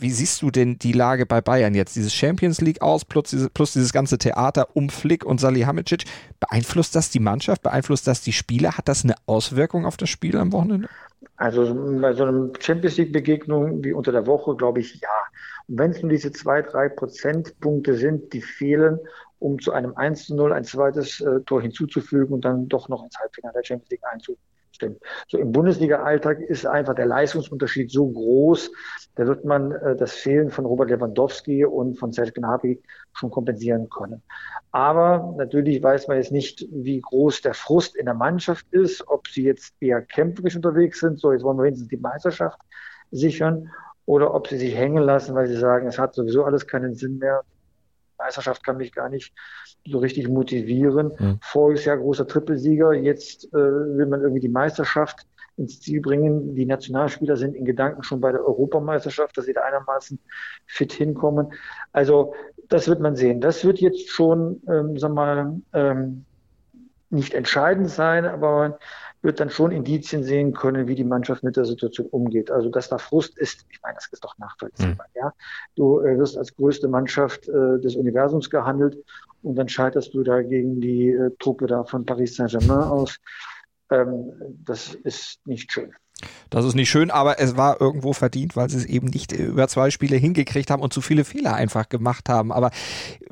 Wie 0.00 0.10
siehst 0.10 0.40
du 0.40 0.50
denn 0.50 0.78
die 0.78 0.92
Lage 0.92 1.26
bei 1.26 1.42
Bayern 1.42 1.74
jetzt? 1.74 1.94
Dieses 1.94 2.14
Champions 2.14 2.62
League 2.62 2.80
aus 2.80 3.04
plus, 3.04 3.28
diese, 3.28 3.50
plus 3.50 3.74
dieses 3.74 3.92
ganze 3.92 4.16
Theater 4.16 4.68
um 4.74 4.88
Flick 4.88 5.26
und 5.26 5.40
Salihamidzic. 5.40 6.04
Beeinflusst 6.40 6.96
das 6.96 7.10
die 7.10 7.20
Mannschaft? 7.20 7.62
Beeinflusst 7.62 8.06
das 8.06 8.22
die 8.22 8.32
Spieler? 8.32 8.78
Hat 8.78 8.88
das 8.88 9.04
eine 9.04 9.14
Auswirkung 9.26 9.84
auf 9.84 9.98
das 9.98 10.08
Spiel 10.08 10.38
am 10.38 10.52
Wochenende? 10.52 10.88
Also 11.36 11.74
bei 12.00 12.14
so 12.14 12.24
einer 12.24 12.50
Champions 12.58 12.96
League-Begegnung 12.96 13.84
wie 13.84 13.92
unter 13.92 14.10
der 14.10 14.26
Woche, 14.26 14.56
glaube 14.56 14.80
ich, 14.80 15.00
ja. 15.00 15.08
Und 15.68 15.78
wenn 15.78 15.90
es 15.90 16.00
nur 16.00 16.10
diese 16.10 16.32
zwei, 16.32 16.62
drei 16.62 16.88
Prozentpunkte 16.88 17.94
sind, 17.94 18.32
die 18.32 18.40
fehlen, 18.40 18.98
um 19.38 19.58
zu 19.58 19.72
einem 19.72 19.94
1 19.96 20.26
zu 20.26 20.34
0 20.34 20.54
ein 20.54 20.64
zweites 20.64 21.20
äh, 21.20 21.40
Tor 21.42 21.60
hinzuzufügen 21.60 22.32
und 22.32 22.44
dann 22.46 22.68
doch 22.68 22.88
noch 22.88 23.04
ins 23.04 23.18
Halbfinale 23.18 23.54
der 23.54 23.64
Champions 23.64 23.90
League 23.90 24.04
einzufügen 24.10 24.40
stimmt. 24.80 25.00
So 25.28 25.38
im 25.38 25.52
Bundesliga-Alltag 25.52 26.40
ist 26.40 26.66
einfach 26.66 26.94
der 26.94 27.06
Leistungsunterschied 27.06 27.90
so 27.90 28.08
groß, 28.08 28.70
da 29.16 29.26
wird 29.26 29.44
man 29.44 29.72
äh, 29.72 29.96
das 29.96 30.12
Fehlen 30.12 30.50
von 30.50 30.64
Robert 30.64 30.88
Lewandowski 30.88 31.64
und 31.64 31.98
von 31.98 32.12
Serge 32.12 32.32
Gnabry 32.32 32.80
schon 33.12 33.30
kompensieren 33.30 33.88
können. 33.90 34.22
Aber 34.72 35.34
natürlich 35.36 35.82
weiß 35.82 36.08
man 36.08 36.16
jetzt 36.16 36.32
nicht, 36.32 36.66
wie 36.70 37.00
groß 37.00 37.42
der 37.42 37.54
Frust 37.54 37.96
in 37.96 38.06
der 38.06 38.14
Mannschaft 38.14 38.66
ist, 38.70 39.06
ob 39.08 39.28
sie 39.28 39.44
jetzt 39.44 39.74
eher 39.80 40.00
kämpferisch 40.00 40.56
unterwegs 40.56 41.00
sind, 41.00 41.20
so 41.20 41.32
jetzt 41.32 41.42
wollen 41.42 41.58
wir 41.58 41.64
wenigstens 41.64 41.88
die 41.88 41.96
Meisterschaft 41.96 42.58
sichern, 43.10 43.70
oder 44.06 44.34
ob 44.34 44.48
sie 44.48 44.56
sich 44.56 44.74
hängen 44.74 45.04
lassen, 45.04 45.34
weil 45.34 45.46
sie 45.46 45.56
sagen, 45.56 45.86
es 45.86 45.98
hat 45.98 46.14
sowieso 46.14 46.44
alles 46.44 46.66
keinen 46.66 46.94
Sinn 46.96 47.18
mehr. 47.18 47.42
Meisterschaft 48.20 48.64
kann 48.64 48.76
mich 48.76 48.92
gar 48.92 49.08
nicht 49.08 49.32
so 49.86 49.98
richtig 49.98 50.28
motivieren. 50.28 51.12
Mhm. 51.18 51.38
Voriges 51.42 51.84
Jahr 51.84 51.96
großer 51.96 52.26
Trippelsieger, 52.26 52.92
jetzt 52.92 53.46
äh, 53.52 53.56
will 53.56 54.06
man 54.06 54.20
irgendwie 54.20 54.40
die 54.40 54.48
Meisterschaft 54.48 55.26
ins 55.56 55.80
Ziel 55.80 56.00
bringen. 56.00 56.54
Die 56.54 56.66
Nationalspieler 56.66 57.36
sind 57.36 57.54
in 57.54 57.64
Gedanken 57.64 58.02
schon 58.02 58.20
bei 58.20 58.32
der 58.32 58.44
Europameisterschaft, 58.44 59.36
dass 59.36 59.44
sie 59.44 59.52
da 59.52 59.62
einigermaßen 59.62 60.18
fit 60.66 60.92
hinkommen. 60.92 61.52
Also 61.92 62.34
das 62.68 62.88
wird 62.88 63.00
man 63.00 63.16
sehen. 63.16 63.40
Das 63.40 63.64
wird 63.64 63.78
jetzt 63.78 64.08
schon, 64.08 64.62
ähm, 64.68 64.98
sag 64.98 65.12
mal, 65.12 65.60
ähm, 65.72 66.24
nicht 67.10 67.34
entscheidend 67.34 67.90
sein, 67.90 68.24
aber 68.24 68.78
wird 69.22 69.40
dann 69.40 69.50
schon 69.50 69.70
Indizien 69.70 70.24
sehen 70.24 70.52
können, 70.54 70.88
wie 70.88 70.94
die 70.94 71.04
Mannschaft 71.04 71.42
mit 71.42 71.56
der 71.56 71.64
Situation 71.64 72.06
umgeht. 72.06 72.50
Also, 72.50 72.70
dass 72.70 72.88
da 72.88 72.98
Frust 72.98 73.38
ist, 73.38 73.66
ich 73.70 73.80
meine, 73.82 73.96
das 73.96 74.08
ist 74.10 74.24
doch 74.24 74.36
nachvollziehbar. 74.38 75.06
Mhm. 75.14 75.20
Ja? 75.20 75.34
Du 75.76 76.00
äh, 76.00 76.18
wirst 76.18 76.38
als 76.38 76.54
größte 76.54 76.88
Mannschaft 76.88 77.48
äh, 77.48 77.78
des 77.80 77.96
Universums 77.96 78.48
gehandelt 78.48 78.96
und 79.42 79.56
dann 79.56 79.68
scheiterst 79.68 80.14
du 80.14 80.22
da 80.22 80.42
gegen 80.42 80.80
die 80.80 81.10
äh, 81.10 81.30
Truppe 81.38 81.66
da 81.66 81.84
von 81.84 82.04
Paris 82.04 82.36
Saint-Germain 82.36 82.84
aus. 82.84 83.18
Ähm, 83.90 84.32
das 84.64 84.94
ist 84.94 85.46
nicht 85.46 85.72
schön. 85.72 85.92
Das 86.50 86.64
ist 86.64 86.74
nicht 86.74 86.90
schön, 86.90 87.10
aber 87.10 87.40
es 87.40 87.56
war 87.56 87.80
irgendwo 87.80 88.12
verdient, 88.12 88.56
weil 88.56 88.68
sie 88.68 88.78
es 88.78 88.84
eben 88.84 89.08
nicht 89.08 89.32
über 89.32 89.68
zwei 89.68 89.90
Spiele 89.90 90.16
hingekriegt 90.16 90.70
haben 90.70 90.82
und 90.82 90.92
zu 90.92 91.00
viele 91.00 91.24
Fehler 91.24 91.54
einfach 91.54 91.88
gemacht 91.88 92.28
haben. 92.28 92.52
Aber 92.52 92.70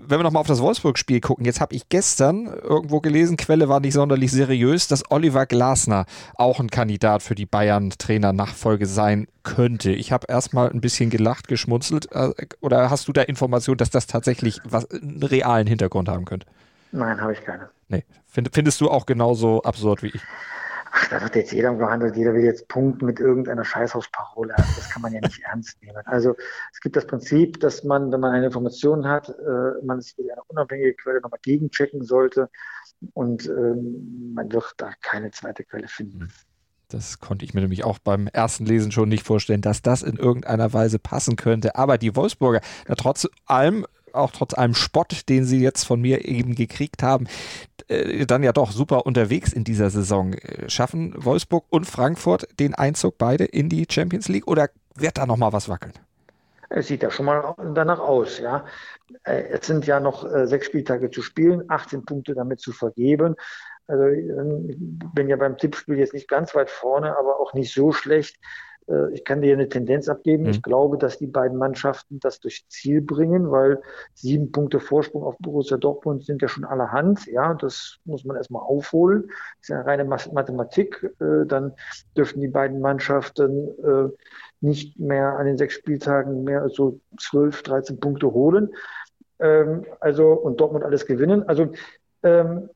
wenn 0.01 0.19
wir 0.19 0.23
nochmal 0.23 0.41
auf 0.41 0.47
das 0.47 0.61
Wolfsburg-Spiel 0.61 1.21
gucken, 1.21 1.45
jetzt 1.45 1.61
habe 1.61 1.75
ich 1.75 1.89
gestern 1.89 2.47
irgendwo 2.47 3.01
gelesen, 3.01 3.37
Quelle 3.37 3.69
war 3.69 3.81
nicht 3.81 3.95
sonderlich 3.95 4.31
seriös, 4.31 4.89
dass 4.89 5.11
Oliver 5.11 5.47
Glasner 5.47 6.07
auch 6.35 6.61
ein 6.61 6.71
Kandidat 6.71 7.23
für 7.23 7.35
die 7.35 7.47
Bayern-Trainer-Nachfolge 7.47 8.87
sein 8.87 9.27
könnte. 9.43 9.91
Ich 9.91 10.13
habe 10.13 10.27
erstmal 10.29 10.71
ein 10.71 10.81
bisschen 10.81 11.11
gelacht, 11.11 11.49
geschmunzelt. 11.49 12.13
Äh, 12.13 12.33
oder 12.61 12.91
hast 12.91 13.09
du 13.09 13.13
da 13.13 13.23
Informationen, 13.23 13.79
dass 13.79 13.91
das 13.91 14.07
tatsächlich 14.07 14.61
was, 14.65 14.91
einen 14.91 15.23
realen 15.23 15.67
Hintergrund 15.67 16.09
haben 16.09 16.25
könnte? 16.25 16.47
Nein, 16.93 17.21
habe 17.21 17.33
ich 17.33 17.45
keine. 17.45 17.69
Nee. 17.89 18.05
Findest 18.27 18.81
du 18.81 18.91
auch 18.91 19.07
genauso 19.07 19.63
absurd 19.63 20.03
wie 20.03 20.09
ich? 20.09 20.21
Ach, 20.99 21.09
da 21.09 21.23
wird 21.23 21.37
jetzt 21.37 21.53
jeder 21.53 21.75
gehandelt, 21.75 22.17
jeder 22.17 22.35
will 22.35 22.45
jetzt 22.45 22.69
punkten 22.69 23.07
mit 23.07 23.21
irgendeiner 23.21 23.65
Scheißhausparole. 23.65 24.55
Das 24.57 24.91
kann 24.91 25.03
man 25.03 25.13
ja 25.13 25.21
nicht 25.21 25.41
ernst 25.45 25.81
nehmen. 25.83 26.03
Also 26.07 26.35
es 26.73 26.81
gibt 26.81 26.97
das 26.97 27.07
Prinzip, 27.07 27.61
dass 27.61 27.85
man, 27.85 28.11
wenn 28.11 28.21
man 28.21 28.33
eine 28.33 28.47
Information 28.47 29.07
hat, 29.07 29.29
äh, 29.29 29.85
man 29.85 29.99
es 29.99 30.13
über 30.19 30.33
eine 30.33 30.43
unabhängige 30.49 30.95
Quelle 30.95 31.21
nochmal 31.21 31.41
gegenchecken 31.43 32.03
sollte 32.03 32.51
und 33.15 33.47
ähm, 33.47 34.33
man 34.35 34.53
wird 34.53 34.75
da 34.79 34.91
keine 35.01 35.31
zweite 35.31 35.65
Quelle 35.65 35.89
finden. 35.89 36.23
Hm. 36.23 36.29
Das 36.91 37.21
konnte 37.21 37.45
ich 37.45 37.53
mir 37.53 37.61
nämlich 37.61 37.85
auch 37.85 37.99
beim 37.99 38.29
ersten 38.29 38.65
Lesen 38.65 38.93
schon 38.93 39.11
nicht 39.11 39.23
vorstellen, 39.23 39.61
dass 39.61 39.83
das 39.83 40.03
in 40.03 40.17
irgendeiner 40.17 40.73
Weise 40.73 40.99
passen 40.99 41.37
könnte. 41.37 41.77
Aber 41.77 41.99
die 41.99 42.17
Wolfsburger, 42.17 42.63
ja, 42.89 42.95
trotz 42.95 43.29
allem 43.45 43.87
auch 44.15 44.31
trotz 44.31 44.55
allem 44.55 44.75
Spott, 44.75 45.29
den 45.29 45.45
sie 45.45 45.61
jetzt 45.61 45.85
von 45.85 46.01
mir 46.01 46.27
eben 46.27 46.55
gekriegt 46.55 47.03
haben, 47.03 47.27
äh, 47.89 48.27
dann 48.27 48.43
ja 48.43 48.53
doch 48.53 48.71
super 48.71 49.07
unterwegs 49.07 49.53
in 49.53 49.65
dieser 49.65 49.91
Saison. 49.91 50.35
Äh, 50.35 50.69
schaffen 50.69 51.15
Wolfsburg 51.17 51.65
und 51.71 51.87
Frankfurt 51.87 52.49
den 52.61 52.75
Einzug 52.75 53.19
beide 53.19 53.45
in 53.45 53.69
die 53.69 53.87
Champions 53.91 54.29
League 54.29 54.47
oder 54.47 54.69
wird 54.95 55.19
da 55.19 55.27
noch 55.27 55.37
mal 55.37 55.53
was 55.53 55.69
wackeln? 55.69 55.95
Es 56.71 56.89
sieht 56.89 57.03
ja 57.03 57.11
schon 57.11 57.27
mal 57.27 57.55
danach 57.75 57.99
aus, 57.99 58.39
ja. 58.39 58.65
Äh, 59.25 59.45
es 59.51 59.67
sind 59.67 59.87
ja 59.87 60.01
noch 60.01 60.29
sechs 60.45 60.67
Spieltage 60.67 61.11
zu 61.11 61.23
spielen, 61.23 61.65
18 61.69 62.05
Punkte 62.05 62.35
damit 62.35 62.61
zu 62.61 62.73
vergeben. 62.73 63.37
Also 63.87 64.07
ich 64.07 64.77
bin 65.15 65.29
ja 65.29 65.37
beim 65.37 65.57
Tippspiel 65.57 65.97
jetzt 65.97 66.13
nicht 66.13 66.29
ganz 66.29 66.55
weit 66.55 66.69
vorne, 66.69 67.17
aber 67.17 67.41
auch 67.41 67.55
nicht 67.55 67.73
so 67.73 67.93
schlecht. 67.93 68.37
Äh, 68.89 69.13
ich 69.13 69.25
kann 69.25 69.43
dir 69.43 69.53
eine 69.53 69.69
Tendenz 69.69 70.09
abgeben. 70.09 70.45
Mhm. 70.45 70.51
Ich 70.51 70.63
glaube, 70.63 70.99
dass 70.99 71.19
die 71.19 71.27
beiden 71.27 71.59
Mannschaften 71.59 72.21
das 72.21 72.41
durchs 72.41 72.69
Ziel 72.69 73.01
bringen, 73.01 73.51
weil 73.51 73.81
sieben 74.15 74.53
Punkte 74.53 74.81
Vorsprung 74.81 75.23
auf 75.23 75.37
Borussia 75.39 75.77
Dortmund 75.77 76.25
sind 76.25 76.43
ja 76.43 76.49
schon 76.49 76.65
allerhand. 76.65 77.27
Ja, 77.27 77.55
das 77.55 77.99
muss 78.05 78.25
man 78.25 78.37
erstmal 78.37 78.63
aufholen. 78.63 79.25
Das 79.29 79.63
ist 79.63 79.69
ja 79.69 79.81
reine 79.83 80.05
Mathematik. 80.05 81.03
Äh, 81.21 81.47
dann 81.47 81.73
dürften 82.17 82.41
die 82.41 82.49
beiden 82.49 82.81
Mannschaften 82.81 83.69
äh, 83.85 84.09
nicht 84.61 84.99
mehr 84.99 85.39
an 85.39 85.47
den 85.47 85.57
sechs 85.57 85.75
Spieltagen 85.75 86.45
mehr 86.45 86.63
als 86.63 86.75
so 86.75 87.01
zwölf, 87.19 87.63
dreizehn 87.63 88.01
Punkte 88.01 88.33
holen. 88.33 88.75
Ähm, 89.39 89.87
also, 90.01 90.33
und 90.33 90.61
Dortmund 90.61 90.85
alles 90.85 91.07
gewinnen. 91.07 91.49
Also, 91.49 91.73
ähm, 92.23 92.69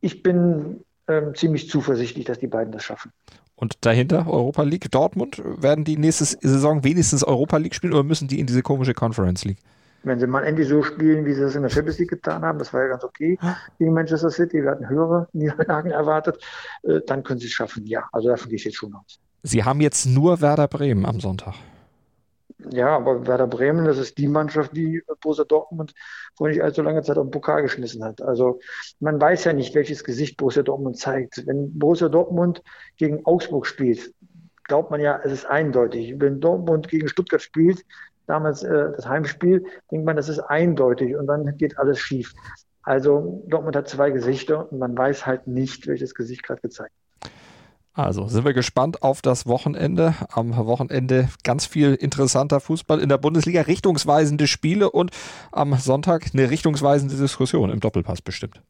ich 0.00 0.22
bin 0.22 0.84
ähm, 1.08 1.34
ziemlich 1.34 1.70
zuversichtlich, 1.70 2.26
dass 2.26 2.38
die 2.38 2.48
beiden 2.48 2.72
das 2.72 2.84
schaffen. 2.84 3.12
Und 3.62 3.76
dahinter 3.82 4.26
Europa 4.26 4.64
League, 4.64 4.90
Dortmund, 4.90 5.40
werden 5.44 5.84
die 5.84 5.96
nächste 5.96 6.24
Saison 6.24 6.82
wenigstens 6.82 7.22
Europa 7.22 7.58
League 7.58 7.76
spielen 7.76 7.92
oder 7.92 8.02
müssen 8.02 8.26
die 8.26 8.40
in 8.40 8.46
diese 8.48 8.60
komische 8.60 8.92
Conference 8.92 9.44
League? 9.44 9.58
Wenn 10.02 10.18
sie 10.18 10.26
mal 10.26 10.42
endlich 10.42 10.66
so 10.66 10.82
spielen, 10.82 11.24
wie 11.26 11.32
sie 11.32 11.42
es 11.42 11.54
in 11.54 11.62
der 11.62 11.70
Champions 11.70 12.00
League 12.00 12.10
getan 12.10 12.42
haben, 12.42 12.58
das 12.58 12.72
war 12.72 12.82
ja 12.82 12.88
ganz 12.88 13.04
okay 13.04 13.38
gegen 13.78 13.92
Manchester 13.92 14.32
City, 14.32 14.64
wir 14.64 14.72
hatten 14.72 14.88
höhere 14.88 15.28
Niederlagen 15.32 15.92
erwartet, 15.92 16.42
äh, 16.82 17.02
dann 17.06 17.22
können 17.22 17.38
sie 17.38 17.46
es 17.46 17.52
schaffen, 17.52 17.86
ja. 17.86 18.02
Also 18.10 18.30
davon 18.30 18.48
gehe 18.48 18.56
ich 18.56 18.64
jetzt 18.64 18.78
schon 18.78 18.92
aus. 18.96 19.20
Sie 19.44 19.62
haben 19.62 19.80
jetzt 19.80 20.06
nur 20.06 20.40
Werder 20.40 20.66
Bremen 20.66 21.06
am 21.06 21.20
Sonntag. 21.20 21.54
Ja, 22.70 22.96
aber 22.96 23.26
Werder 23.26 23.46
Bremen, 23.46 23.84
das 23.84 23.98
ist 23.98 24.18
die 24.18 24.28
Mannschaft, 24.28 24.76
die 24.76 25.02
Borussia 25.20 25.44
Dortmund 25.44 25.94
vor 26.36 26.48
nicht 26.48 26.62
allzu 26.62 26.82
langer 26.82 27.02
Zeit 27.02 27.16
den 27.16 27.30
Pokal 27.30 27.62
geschmissen 27.62 28.04
hat. 28.04 28.22
Also 28.22 28.60
man 29.00 29.20
weiß 29.20 29.44
ja 29.44 29.52
nicht, 29.52 29.74
welches 29.74 30.04
Gesicht 30.04 30.36
Borussia 30.36 30.62
Dortmund 30.62 30.98
zeigt. 30.98 31.46
Wenn 31.46 31.78
Borussia 31.78 32.08
Dortmund 32.08 32.62
gegen 32.96 33.24
Augsburg 33.26 33.66
spielt, 33.66 34.12
glaubt 34.64 34.90
man 34.90 35.00
ja, 35.00 35.20
es 35.24 35.32
ist 35.32 35.46
eindeutig. 35.46 36.14
Wenn 36.18 36.40
Dortmund 36.40 36.88
gegen 36.88 37.08
Stuttgart 37.08 37.42
spielt, 37.42 37.84
damals 38.26 38.62
äh, 38.62 38.92
das 38.96 39.08
Heimspiel, 39.08 39.64
denkt 39.90 40.06
man, 40.06 40.16
das 40.16 40.28
ist 40.28 40.40
eindeutig 40.40 41.16
und 41.16 41.26
dann 41.26 41.56
geht 41.56 41.78
alles 41.78 41.98
schief. 41.98 42.32
Also 42.82 43.44
Dortmund 43.48 43.76
hat 43.76 43.88
zwei 43.88 44.10
Gesichter 44.10 44.70
und 44.70 44.78
man 44.78 44.96
weiß 44.96 45.26
halt 45.26 45.46
nicht, 45.46 45.86
welches 45.86 46.14
Gesicht 46.14 46.42
gerade 46.42 46.60
gezeigt 46.60 46.94
also 47.94 48.26
sind 48.28 48.44
wir 48.44 48.54
gespannt 48.54 49.02
auf 49.02 49.20
das 49.20 49.46
Wochenende. 49.46 50.14
Am 50.30 50.56
Wochenende 50.56 51.28
ganz 51.44 51.66
viel 51.66 51.94
interessanter 51.94 52.60
Fußball 52.60 53.00
in 53.00 53.08
der 53.08 53.18
Bundesliga, 53.18 53.62
richtungsweisende 53.62 54.46
Spiele 54.46 54.90
und 54.90 55.10
am 55.50 55.76
Sonntag 55.76 56.30
eine 56.32 56.48
richtungsweisende 56.48 57.16
Diskussion 57.16 57.70
im 57.70 57.80
Doppelpass 57.80 58.22
bestimmt. 58.22 58.62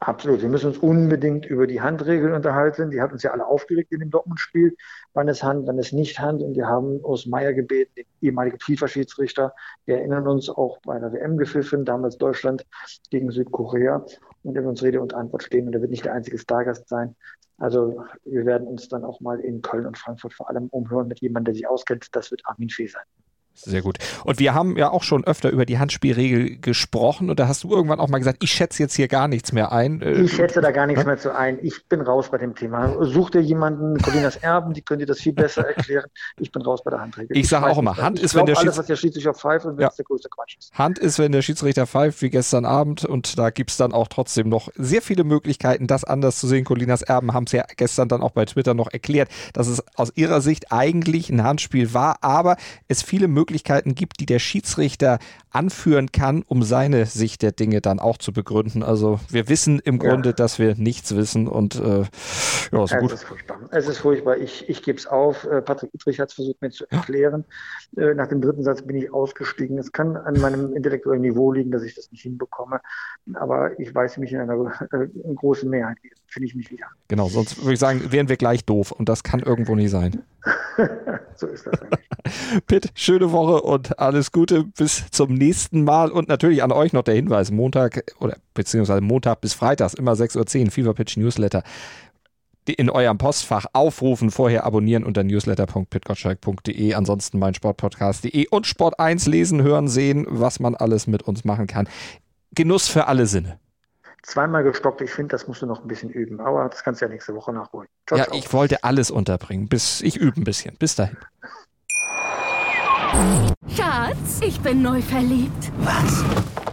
Absolut. 0.00 0.42
Wir 0.42 0.48
müssen 0.48 0.68
uns 0.68 0.78
unbedingt 0.78 1.44
über 1.46 1.66
die 1.66 1.80
Handregeln 1.80 2.32
unterhalten. 2.32 2.90
Die 2.90 3.00
hat 3.00 3.10
uns 3.12 3.24
ja 3.24 3.32
alle 3.32 3.44
aufgeregt 3.44 3.90
in 3.90 3.98
dem 3.98 4.10
Dortmund-Spiel. 4.10 4.76
Wann 5.12 5.26
ist 5.26 5.42
Hand, 5.42 5.66
wann 5.66 5.78
ist 5.78 5.92
nicht 5.92 6.20
Hand? 6.20 6.40
Und 6.40 6.56
wir 6.56 6.68
haben 6.68 7.00
Urs 7.00 7.26
Meier 7.26 7.52
gebeten, 7.52 7.90
den 7.96 8.06
ehemaligen 8.20 8.60
FIFA-Schiedsrichter. 8.60 9.54
Wir 9.86 9.96
erinnern 9.96 10.28
uns 10.28 10.48
auch 10.48 10.78
bei 10.82 10.94
einer 10.94 11.12
WM 11.12 11.36
gepfiffen, 11.36 11.84
damals 11.84 12.16
Deutschland 12.16 12.64
gegen 13.10 13.32
Südkorea. 13.32 14.04
Und 14.44 14.54
er 14.56 14.62
wird 14.62 14.70
uns 14.70 14.82
Rede 14.84 15.00
und 15.00 15.14
Antwort 15.14 15.42
stehen. 15.42 15.66
Und 15.66 15.74
er 15.74 15.80
wird 15.80 15.90
nicht 15.90 16.04
der 16.04 16.12
einzige 16.12 16.38
Stargast 16.38 16.88
sein. 16.88 17.16
Also 17.56 18.04
wir 18.24 18.46
werden 18.46 18.68
uns 18.68 18.88
dann 18.88 19.04
auch 19.04 19.20
mal 19.20 19.40
in 19.40 19.62
Köln 19.62 19.84
und 19.84 19.98
Frankfurt 19.98 20.32
vor 20.32 20.48
allem 20.48 20.68
umhören 20.68 21.08
mit 21.08 21.20
jemandem, 21.20 21.46
der 21.46 21.54
sich 21.54 21.68
auskennt. 21.68 22.06
Das 22.12 22.30
wird 22.30 22.42
Armin 22.44 22.70
Fee 22.70 22.86
sein. 22.86 23.02
Sehr 23.64 23.82
gut. 23.82 23.98
Und 24.24 24.38
wir 24.38 24.54
haben 24.54 24.76
ja 24.76 24.90
auch 24.90 25.02
schon 25.02 25.24
öfter 25.24 25.50
über 25.50 25.66
die 25.66 25.78
Handspielregel 25.78 26.58
gesprochen 26.58 27.28
und 27.28 27.40
da 27.40 27.48
hast 27.48 27.64
du 27.64 27.70
irgendwann 27.70 27.98
auch 27.98 28.08
mal 28.08 28.18
gesagt, 28.18 28.38
ich 28.42 28.52
schätze 28.52 28.82
jetzt 28.82 28.94
hier 28.94 29.08
gar 29.08 29.26
nichts 29.26 29.52
mehr 29.52 29.72
ein. 29.72 30.00
Äh, 30.00 30.12
ich 30.22 30.32
schätze 30.32 30.60
da 30.60 30.70
gar 30.70 30.86
nichts 30.86 31.04
mehr 31.04 31.18
zu 31.18 31.34
ein. 31.34 31.58
Ich 31.62 31.86
bin 31.86 32.00
raus 32.00 32.30
bei 32.30 32.38
dem 32.38 32.54
Thema. 32.54 33.04
Such 33.04 33.30
dir 33.30 33.40
jemanden, 33.40 33.98
Colinas 33.98 34.36
Erben, 34.36 34.74
die 34.74 34.82
können 34.82 35.00
dir 35.00 35.06
das 35.06 35.18
viel 35.18 35.32
besser 35.32 35.66
erklären. 35.66 36.06
Ich 36.38 36.52
bin 36.52 36.62
raus 36.62 36.82
bei 36.84 36.90
der 36.90 37.00
Handregel. 37.00 37.36
Ich, 37.36 37.44
ich 37.44 37.48
sage 37.48 37.66
auch 37.66 37.78
immer, 37.78 37.96
Hand 37.96 38.20
ist, 38.20 38.34
wenn 38.34 38.46
der 38.46 38.56
alles, 38.58 38.78
was 38.78 38.86
der 38.86 38.96
Schiedsrichter 38.96 39.34
pfeift 39.34 39.66
und 39.66 39.76
wenn 39.76 39.82
ja. 39.82 39.88
es 39.88 39.96
der 39.96 40.04
größte 40.04 40.28
Quatsch 40.28 40.56
ist. 40.58 40.72
Hand 40.74 40.98
ist, 40.98 41.18
wenn 41.18 41.32
der 41.32 41.42
Schiedsrichter 41.42 41.86
pfeift, 41.86 42.22
wie 42.22 42.30
gestern 42.30 42.64
Abend 42.64 43.04
und 43.04 43.38
da 43.38 43.50
gibt 43.50 43.70
es 43.70 43.76
dann 43.76 43.92
auch 43.92 44.08
trotzdem 44.08 44.48
noch 44.48 44.68
sehr 44.76 45.02
viele 45.02 45.24
Möglichkeiten, 45.24 45.86
das 45.86 46.04
anders 46.04 46.38
zu 46.38 46.46
sehen. 46.46 46.64
Colinas 46.64 47.02
Erben 47.02 47.34
haben 47.34 47.44
es 47.44 47.52
ja 47.52 47.64
gestern 47.76 48.08
dann 48.08 48.22
auch 48.22 48.30
bei 48.30 48.44
Twitter 48.44 48.74
noch 48.74 48.92
erklärt, 48.92 49.28
dass 49.52 49.66
es 49.66 49.82
aus 49.96 50.12
ihrer 50.14 50.40
Sicht 50.40 50.70
eigentlich 50.70 51.30
ein 51.30 51.42
Handspiel 51.42 51.92
war, 51.92 52.18
aber 52.20 52.56
es 52.86 53.02
viele 53.02 53.26
Möglichkeiten 53.26 53.47
gibt, 53.94 54.20
die 54.20 54.26
der 54.26 54.38
Schiedsrichter 54.38 55.18
anführen 55.50 56.12
kann, 56.12 56.44
um 56.46 56.62
seine 56.62 57.06
Sicht 57.06 57.42
der 57.42 57.52
Dinge 57.52 57.80
dann 57.80 57.98
auch 57.98 58.18
zu 58.18 58.32
begründen. 58.32 58.82
Also 58.82 59.20
wir 59.28 59.48
wissen 59.48 59.78
im 59.78 60.00
ja. 60.00 60.10
Grunde, 60.10 60.34
dass 60.34 60.58
wir 60.58 60.74
nichts 60.76 61.14
wissen 61.16 61.48
und 61.48 61.76
äh, 61.76 62.04
ja, 62.72 62.84
ist 62.84 62.98
gut. 62.98 63.12
Es 63.12 63.20
ist 63.20 63.24
furchtbar. 63.24 63.58
Es 63.70 63.88
ist 63.88 63.98
furchtbar. 63.98 64.36
Ich, 64.38 64.68
ich 64.68 64.82
gebe 64.82 64.98
es 64.98 65.06
auf. 65.06 65.44
Äh, 65.44 65.62
Patrick 65.62 65.94
Uttrich 65.94 66.20
hat 66.20 66.28
es 66.28 66.34
versucht 66.34 66.60
mir 66.60 66.70
zu 66.70 66.84
erklären. 66.90 67.44
Ja. 67.96 68.08
Äh, 68.08 68.14
nach 68.14 68.28
dem 68.28 68.40
dritten 68.40 68.62
Satz 68.62 68.82
bin 68.82 68.96
ich 68.96 69.12
ausgestiegen. 69.12 69.78
Es 69.78 69.92
kann 69.92 70.16
an 70.16 70.38
meinem 70.40 70.74
intellektuellen 70.74 71.22
Niveau 71.22 71.52
liegen, 71.52 71.70
dass 71.70 71.82
ich 71.82 71.94
das 71.94 72.10
nicht 72.12 72.22
hinbekomme. 72.22 72.80
Aber 73.34 73.78
ich 73.80 73.94
weiß 73.94 74.18
mich 74.18 74.32
in 74.32 74.40
einer 74.40 74.72
äh, 74.92 75.08
großen 75.34 75.68
Mehrheit 75.68 75.98
finde 76.28 76.46
ich 76.46 76.54
mich 76.54 76.70
wieder. 76.70 76.86
Genau, 77.08 77.28
sonst 77.28 77.58
würde 77.58 77.74
ich 77.74 77.80
sagen, 77.80 78.12
wären 78.12 78.28
wir 78.28 78.36
gleich 78.36 78.64
doof 78.64 78.92
und 78.92 79.08
das 79.08 79.22
kann 79.22 79.40
irgendwo 79.40 79.74
nicht 79.74 79.90
sein. 79.90 80.22
so 81.34 81.46
ist 81.46 81.66
das 81.66 81.80
eigentlich. 81.80 82.08
Pitt, 82.66 82.90
schöne 82.94 83.32
Woche 83.32 83.62
und 83.62 83.98
alles 83.98 84.32
Gute 84.32 84.64
bis 84.64 85.10
zum 85.10 85.34
nächsten 85.34 85.84
Mal 85.84 86.10
und 86.10 86.28
natürlich 86.28 86.62
an 86.62 86.72
euch 86.72 86.92
noch 86.92 87.02
der 87.02 87.14
Hinweis, 87.14 87.50
Montag 87.50 88.04
oder 88.20 88.36
beziehungsweise 88.54 89.00
Montag 89.00 89.40
bis 89.40 89.54
Freitags 89.54 89.94
immer 89.94 90.12
6.10 90.12 90.64
Uhr 90.66 90.70
Fever 90.70 90.94
Pitch 90.94 91.16
Newsletter 91.16 91.62
in 92.66 92.90
eurem 92.90 93.16
Postfach 93.16 93.64
aufrufen, 93.72 94.30
vorher 94.30 94.66
abonnieren 94.66 95.04
unter 95.04 95.24
newsletter.pitgottschalk.de, 95.24 96.92
ansonsten 96.92 97.38
mein 97.38 97.54
Sportpodcast.de 97.54 98.48
und 98.48 98.66
Sport 98.66 99.00
1 99.00 99.26
lesen, 99.26 99.62
hören, 99.62 99.88
sehen, 99.88 100.26
was 100.28 100.60
man 100.60 100.74
alles 100.74 101.06
mit 101.06 101.22
uns 101.22 101.46
machen 101.46 101.66
kann. 101.66 101.88
Genuss 102.52 102.88
für 102.88 103.06
alle 103.06 103.26
Sinne 103.26 103.58
zweimal 104.22 104.62
gestockt. 104.62 105.00
Ich 105.00 105.10
finde, 105.10 105.32
das 105.32 105.46
musst 105.48 105.62
du 105.62 105.66
noch 105.66 105.82
ein 105.82 105.88
bisschen 105.88 106.10
üben. 106.10 106.40
Aber 106.40 106.68
das 106.68 106.82
kannst 106.84 107.00
du 107.00 107.06
ja 107.06 107.10
nächste 107.10 107.34
Woche 107.34 107.52
nachholen. 107.52 107.88
Ciao, 108.06 108.18
ja, 108.18 108.24
ciao. 108.24 108.36
ich 108.36 108.52
wollte 108.52 108.84
alles 108.84 109.10
unterbringen. 109.10 109.68
Bis 109.68 110.00
ich 110.02 110.16
übe 110.16 110.40
ein 110.40 110.44
bisschen. 110.44 110.76
Bis 110.76 110.94
dahin. 110.94 111.16
Schatz, 113.74 114.40
ich 114.42 114.60
bin 114.60 114.82
neu 114.82 115.00
verliebt. 115.02 115.72
Was? 115.78 116.24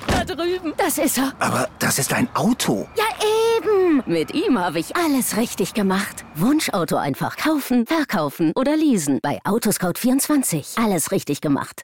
Da 0.08 0.24
drüben. 0.26 0.74
Das 0.78 0.98
ist 0.98 1.18
er. 1.18 1.34
Aber 1.40 1.68
das 1.80 2.00
ist 2.00 2.14
ein 2.14 2.28
Auto. 2.36 2.88
Ja, 2.96 3.06
eben. 3.58 4.04
Mit 4.06 4.34
ihm 4.34 4.60
habe 4.60 4.80
ich 4.80 4.96
alles 4.96 5.38
richtig 5.38 5.74
gemacht. 5.74 6.26
Wunschauto 6.36 6.98
einfach 6.98 7.38
kaufen, 7.38 7.86
verkaufen 7.86 8.52
oder 8.56 8.76
leasen. 8.76 9.20
Bei 9.22 9.40
Autoscout24. 9.44 10.84
Alles 10.84 11.12
richtig 11.12 11.42
gemacht. 11.42 11.84